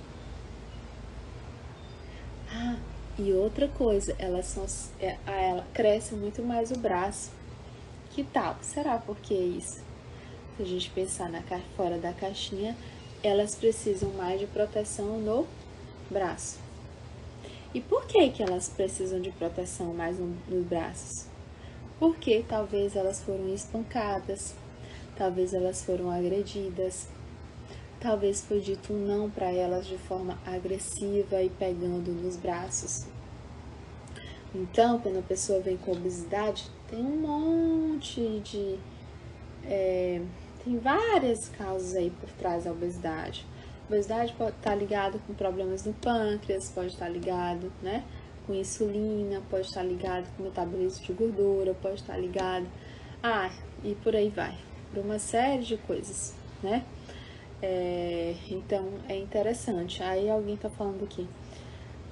Ah, 2.51 2.77
e 3.17 3.31
outra 3.31 3.67
coisa, 3.69 4.13
elas 4.19 4.45
são, 4.45 4.65
é, 4.99 5.17
ela 5.25 5.65
cresce 5.73 6.13
muito 6.15 6.43
mais 6.43 6.69
o 6.71 6.77
braço. 6.77 7.31
Que 8.11 8.23
tal? 8.23 8.57
Será 8.61 8.97
por 8.97 9.17
que 9.17 9.33
isso? 9.33 9.81
Se 10.57 10.63
a 10.63 10.65
gente 10.65 10.89
pensar 10.89 11.29
na 11.29 11.41
fora 11.77 11.97
da 11.97 12.11
caixinha, 12.11 12.75
elas 13.23 13.55
precisam 13.55 14.09
mais 14.11 14.39
de 14.39 14.47
proteção 14.47 15.19
no 15.19 15.47
braço. 16.09 16.59
E 17.73 17.81
por 17.81 18.05
que 18.05 18.29
que 18.29 18.43
elas 18.43 18.69
precisam 18.69 19.19
de 19.19 19.31
proteção 19.31 19.93
mais 19.93 20.19
no, 20.19 20.35
nos 20.47 20.65
braços? 20.65 21.25
Porque 21.99 22.43
talvez 22.47 22.95
elas 22.95 23.21
foram 23.23 23.53
espancadas, 23.53 24.53
talvez 25.17 25.53
elas 25.53 25.83
foram 25.83 26.11
agredidas, 26.11 27.07
Talvez 28.05 28.41
foi 28.41 28.59
dito 28.59 28.93
um 28.93 29.03
não 29.03 29.31
para 29.31 29.51
elas 29.51 29.87
de 29.87 29.97
forma 29.97 30.37
agressiva 30.45 31.41
e 31.41 31.49
pegando 31.49 32.11
nos 32.11 32.37
braços. 32.37 33.07
Então, 34.53 34.99
quando 34.99 35.17
a 35.17 35.23
pessoa 35.23 35.59
vem 35.59 35.75
com 35.75 35.91
obesidade, 35.91 36.69
tem 36.87 36.99
um 36.99 37.17
monte 37.17 38.41
de. 38.41 38.77
É, 39.63 40.21
tem 40.63 40.77
várias 40.77 41.49
causas 41.49 41.95
aí 41.95 42.11
por 42.11 42.29
trás 42.33 42.65
da 42.65 42.71
obesidade. 42.71 43.43
A 43.85 43.87
obesidade 43.87 44.33
pode 44.33 44.55
estar 44.55 44.75
ligado 44.75 45.19
com 45.25 45.33
problemas 45.33 45.83
no 45.83 45.93
pâncreas, 45.93 46.69
pode 46.69 46.89
estar 46.89 47.09
ligado, 47.09 47.73
né? 47.81 48.03
Com 48.45 48.53
insulina, 48.53 49.41
pode 49.49 49.65
estar 49.65 49.81
ligado 49.81 50.27
com 50.37 50.43
metabolismo 50.43 51.03
de 51.03 51.11
gordura, 51.11 51.73
pode 51.81 52.01
estar 52.01 52.19
ligado. 52.19 52.67
Ah, 53.23 53.49
e 53.83 53.95
por 53.95 54.15
aí 54.15 54.29
vai. 54.29 54.55
Por 54.93 55.03
uma 55.03 55.17
série 55.17 55.63
de 55.63 55.75
coisas, 55.75 56.35
né? 56.61 56.85
É, 57.67 58.35
então 58.51 58.85
é 59.09 59.17
interessante. 59.17 60.03
Aí 60.03 60.29
alguém 60.29 60.55
tá 60.55 60.69
falando 60.69 61.03
aqui. 61.03 61.27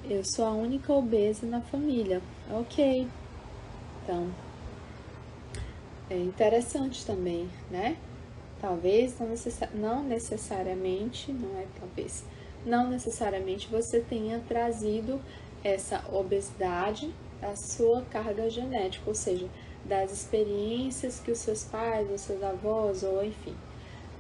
Eu 0.04 0.24
sou 0.26 0.46
a 0.46 0.52
única 0.52 0.92
obesa 0.92 1.46
na 1.46 1.62
família. 1.62 2.24
Ok. 2.50 3.08
Então 4.02 4.32
é 6.10 6.18
interessante 6.18 7.06
também, 7.06 7.48
né? 7.70 7.98
Talvez 8.60 9.20
não, 9.20 9.28
necessari 9.28 9.78
não 9.78 10.04
necessariamente, 10.04 11.32
não 11.32 11.60
é 11.60 11.68
talvez, 11.80 12.24
não 12.66 12.90
necessariamente 12.90 13.68
você 13.68 14.00
tenha 14.00 14.40
trazido 14.48 15.22
essa 15.64 16.04
obesidade 16.12 17.14
da 17.40 17.56
sua 17.56 18.02
carga 18.04 18.50
genética, 18.50 19.04
ou 19.06 19.16
seja, 19.16 19.48
das 19.86 20.12
experiências 20.12 21.20
que 21.20 21.32
os 21.32 21.40
seus 21.40 21.64
pais, 21.66 22.10
os 22.10 22.22
seus 22.22 22.42
avós, 22.42 23.04
ou 23.04 23.24
enfim, 23.24 23.56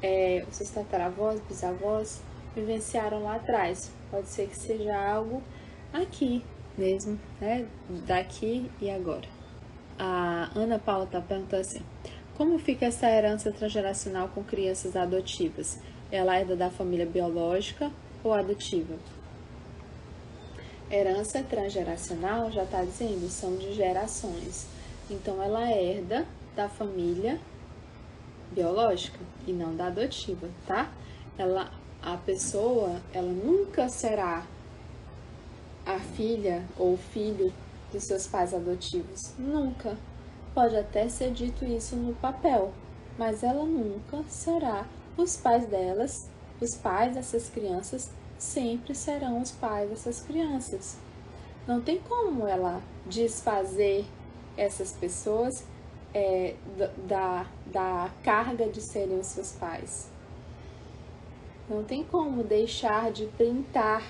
é, 0.04 0.46
os 0.50 0.58
seus 0.58 0.70
tataravós, 0.70 1.39
bisavós 1.48 2.22
vivenciaram 2.54 3.24
lá 3.24 3.36
atrás. 3.38 3.89
Pode 4.12 4.28
ser 4.28 4.50
que 4.50 4.58
seja 4.58 4.96
algo 4.96 5.42
aqui 5.94 6.44
mesmo, 6.78 7.18
né? 7.39 7.66
Daqui 8.06 8.70
e 8.82 8.92
agora. 8.92 9.28
A 9.98 10.52
Ana 10.54 10.78
Paula 10.78 11.06
está 11.06 11.22
perguntando 11.22 11.62
assim: 11.62 11.82
como 12.36 12.60
fica 12.60 12.86
essa 12.86 13.10
herança 13.10 13.52
transgeracional 13.52 14.28
com 14.28 14.44
crianças 14.44 14.96
adotivas? 14.96 15.80
Ela 16.12 16.38
é 16.38 16.46
da 16.46 16.70
família 16.70 17.06
biológica 17.06 17.92
ou 18.24 18.34
adotiva? 18.34 18.96
Herança 20.92 21.42
transgeracional 21.42 22.52
já 22.52 22.63
está 22.63 22.84
dizendo, 22.84 23.28
são 23.30 23.56
de 23.56 23.74
gerações. 23.74 24.68
Então 25.10 25.42
ela 25.42 25.72
herda 25.72 26.26
da 26.56 26.70
família 26.70 27.39
biológica 28.54 29.20
e 29.46 29.52
não 29.52 29.76
da 29.76 29.88
adotiva, 29.88 30.48
tá? 30.66 30.92
Ela, 31.38 31.72
a 32.02 32.16
pessoa, 32.18 33.02
ela 33.13 33.32
nunca 33.32 33.89
será 33.89 34.46
a 35.86 36.00
filha 36.00 36.63
ou 36.78 36.96
filho 36.98 37.54
dos 37.92 38.04
seus 38.04 38.28
pais 38.28 38.54
adotivos, 38.54 39.34
nunca. 39.38 39.98
Pode 40.54 40.76
até 40.76 41.10
ser 41.10 41.32
dito 41.32 41.66
isso 41.66 41.96
no 41.96 42.13
papel, 42.16 42.74
mas 43.18 43.44
ela 43.44 43.66
nunca 43.66 44.24
será 44.28 44.86
os 45.18 45.36
pais 45.38 45.66
delas, 45.68 46.30
os 46.62 46.76
pais 46.76 47.16
dessas 47.16 47.50
crianças 47.50 48.10
sempre 48.38 48.94
serão 48.96 49.42
os 49.42 49.52
pais 49.52 49.89
dessas 49.89 50.22
crianças. 50.22 50.98
Não 51.68 51.82
tem 51.82 52.00
como 52.00 52.48
ela 52.48 52.82
desfazer 53.06 54.06
essas 54.58 54.92
pessoas 54.92 55.63
é, 56.13 56.56
da, 57.08 57.47
da 57.65 58.12
carga 58.23 58.67
de 58.67 58.82
serem 58.82 59.19
os 59.19 59.28
seus 59.28 59.54
pais. 59.54 60.10
Não 61.69 61.84
tem 61.84 62.04
como 62.04 62.43
deixar 62.43 63.12
de 63.12 63.26
printar 63.28 64.04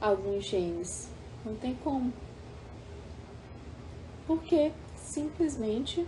alguns 0.00 0.44
genes. 0.44 1.08
Não 1.44 1.54
tem 1.54 1.74
como. 1.74 2.12
Por 4.26 4.42
quê? 4.42 4.72
Simplesmente 4.96 6.06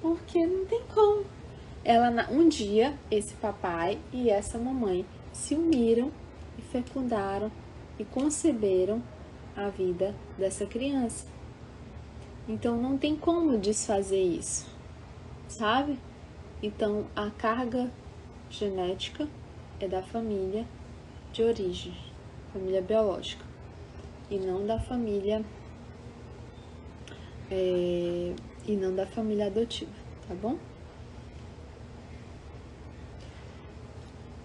porque 0.00 0.46
não 0.46 0.64
tem 0.66 0.82
como. 0.92 1.24
Ela, 1.84 2.28
um 2.30 2.48
dia, 2.48 2.98
esse 3.10 3.34
papai 3.34 3.98
e 4.12 4.30
essa 4.30 4.58
mamãe 4.58 5.04
se 5.32 5.54
uniram 5.54 6.10
e 6.58 6.62
fecundaram 6.62 7.52
e 7.98 8.04
conceberam 8.04 9.02
a 9.56 9.68
vida 9.68 10.14
dessa 10.38 10.64
criança. 10.66 11.33
Então 12.46 12.76
não 12.76 12.98
tem 12.98 13.16
como 13.16 13.56
desfazer 13.58 14.22
isso, 14.22 14.66
sabe? 15.48 15.98
Então 16.62 17.06
a 17.16 17.30
carga 17.30 17.90
genética 18.50 19.26
é 19.80 19.88
da 19.88 20.02
família 20.02 20.66
de 21.32 21.42
origem, 21.42 21.94
família 22.52 22.82
biológica, 22.82 23.44
e 24.30 24.36
não 24.36 24.66
da 24.66 24.78
família 24.78 25.44
é, 27.50 28.34
e 28.66 28.76
não 28.76 28.94
da 28.94 29.06
família 29.06 29.46
adotiva, 29.46 29.92
tá 30.28 30.34
bom? 30.34 30.58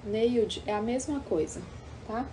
Neilde 0.03 0.63
é 0.65 0.73
a 0.73 0.81
mesma 0.81 1.19
coisa, 1.19 1.61
tá? 2.07 2.25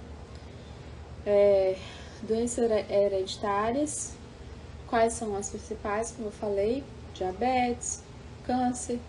É, 1.26 1.76
doenças 2.22 2.70
hereditárias, 2.88 4.15
quais 4.88 5.12
são 5.12 5.37
as 5.37 5.51
principais, 5.51 6.12
como 6.12 6.29
eu 6.29 6.33
falei? 6.33 6.85
Diabetes, 7.14 8.03
câncer, 8.44 9.01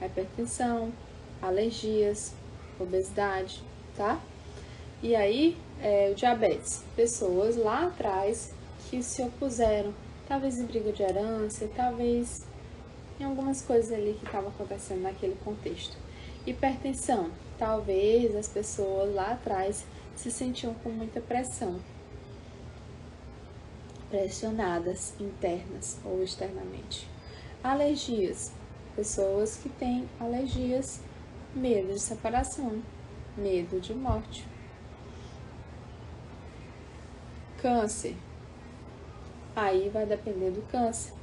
hipertensão, 0.00 0.92
alergias, 1.40 2.32
obesidade, 2.78 3.62
tá? 3.96 4.20
E 5.02 5.16
aí, 5.16 5.56
é, 5.80 6.10
o 6.12 6.14
diabetes, 6.14 6.84
pessoas 6.94 7.56
lá 7.56 7.86
atrás 7.86 8.52
que 8.88 9.02
se 9.02 9.22
opuseram, 9.22 9.92
talvez 10.28 10.58
em 10.58 10.66
briga 10.66 10.92
de 10.92 11.02
herança, 11.02 11.68
talvez 11.74 12.44
em 13.18 13.24
algumas 13.24 13.62
coisas 13.62 13.92
ali 13.92 14.14
que 14.18 14.24
estavam 14.24 14.50
acontecendo 14.50 15.02
naquele 15.02 15.36
contexto. 15.44 15.96
Hipertensão, 16.46 17.30
talvez 17.58 18.34
as 18.34 18.48
pessoas 18.48 19.14
lá 19.14 19.32
atrás 19.32 19.84
se 20.14 20.30
sentiam 20.30 20.74
com 20.74 20.90
muita 20.90 21.20
pressão, 21.20 21.80
pressionadas 24.12 25.14
internas 25.18 25.98
ou 26.04 26.22
externamente. 26.22 27.08
Alergias, 27.64 28.52
pessoas 28.94 29.56
que 29.56 29.70
têm 29.70 30.06
alergias, 30.20 31.00
medo 31.54 31.94
de 31.94 31.98
separação, 31.98 32.82
medo 33.38 33.80
de 33.80 33.94
morte. 33.94 34.46
Câncer, 37.62 38.14
aí 39.56 39.88
vai 39.88 40.04
depender 40.04 40.50
do 40.50 40.60
câncer, 40.70 41.14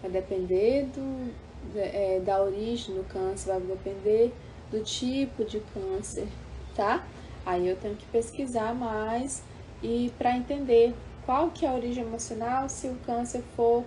vai 0.00 0.10
depender 0.10 0.86
do, 0.86 1.32
é, 1.76 2.18
da 2.18 2.42
origem 2.42 2.96
do 2.96 3.04
câncer, 3.04 3.52
vai 3.52 3.60
depender 3.60 4.34
do 4.72 4.82
tipo 4.82 5.44
de 5.44 5.60
câncer, 5.72 6.26
tá? 6.74 7.06
Aí 7.46 7.68
eu 7.68 7.76
tenho 7.76 7.94
que 7.94 8.06
pesquisar 8.06 8.74
mais 8.74 9.44
e 9.80 10.12
para 10.18 10.36
entender 10.36 10.94
qual 11.24 11.50
que 11.50 11.64
é 11.64 11.68
a 11.68 11.72
origem 11.72 12.04
emocional 12.04 12.68
se 12.68 12.88
o 12.88 12.96
câncer 13.06 13.42
for 13.56 13.84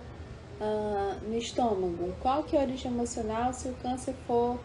uh, 0.60 1.28
no 1.28 1.36
estômago, 1.36 2.14
qual 2.20 2.42
que 2.42 2.56
é 2.56 2.60
a 2.60 2.62
origem 2.62 2.90
emocional 2.90 3.52
se 3.52 3.68
o 3.68 3.74
câncer 3.74 4.14
for 4.26 4.58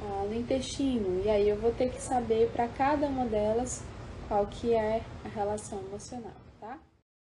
uh, 0.00 0.26
no 0.28 0.34
intestino, 0.34 1.22
e 1.24 1.28
aí 1.28 1.48
eu 1.48 1.56
vou 1.56 1.72
ter 1.72 1.90
que 1.90 2.00
saber 2.00 2.50
para 2.50 2.68
cada 2.68 3.06
uma 3.06 3.26
delas 3.26 3.82
qual 4.28 4.46
que 4.46 4.74
é 4.74 5.02
a 5.24 5.28
relação 5.28 5.78
emocional? 5.80 6.45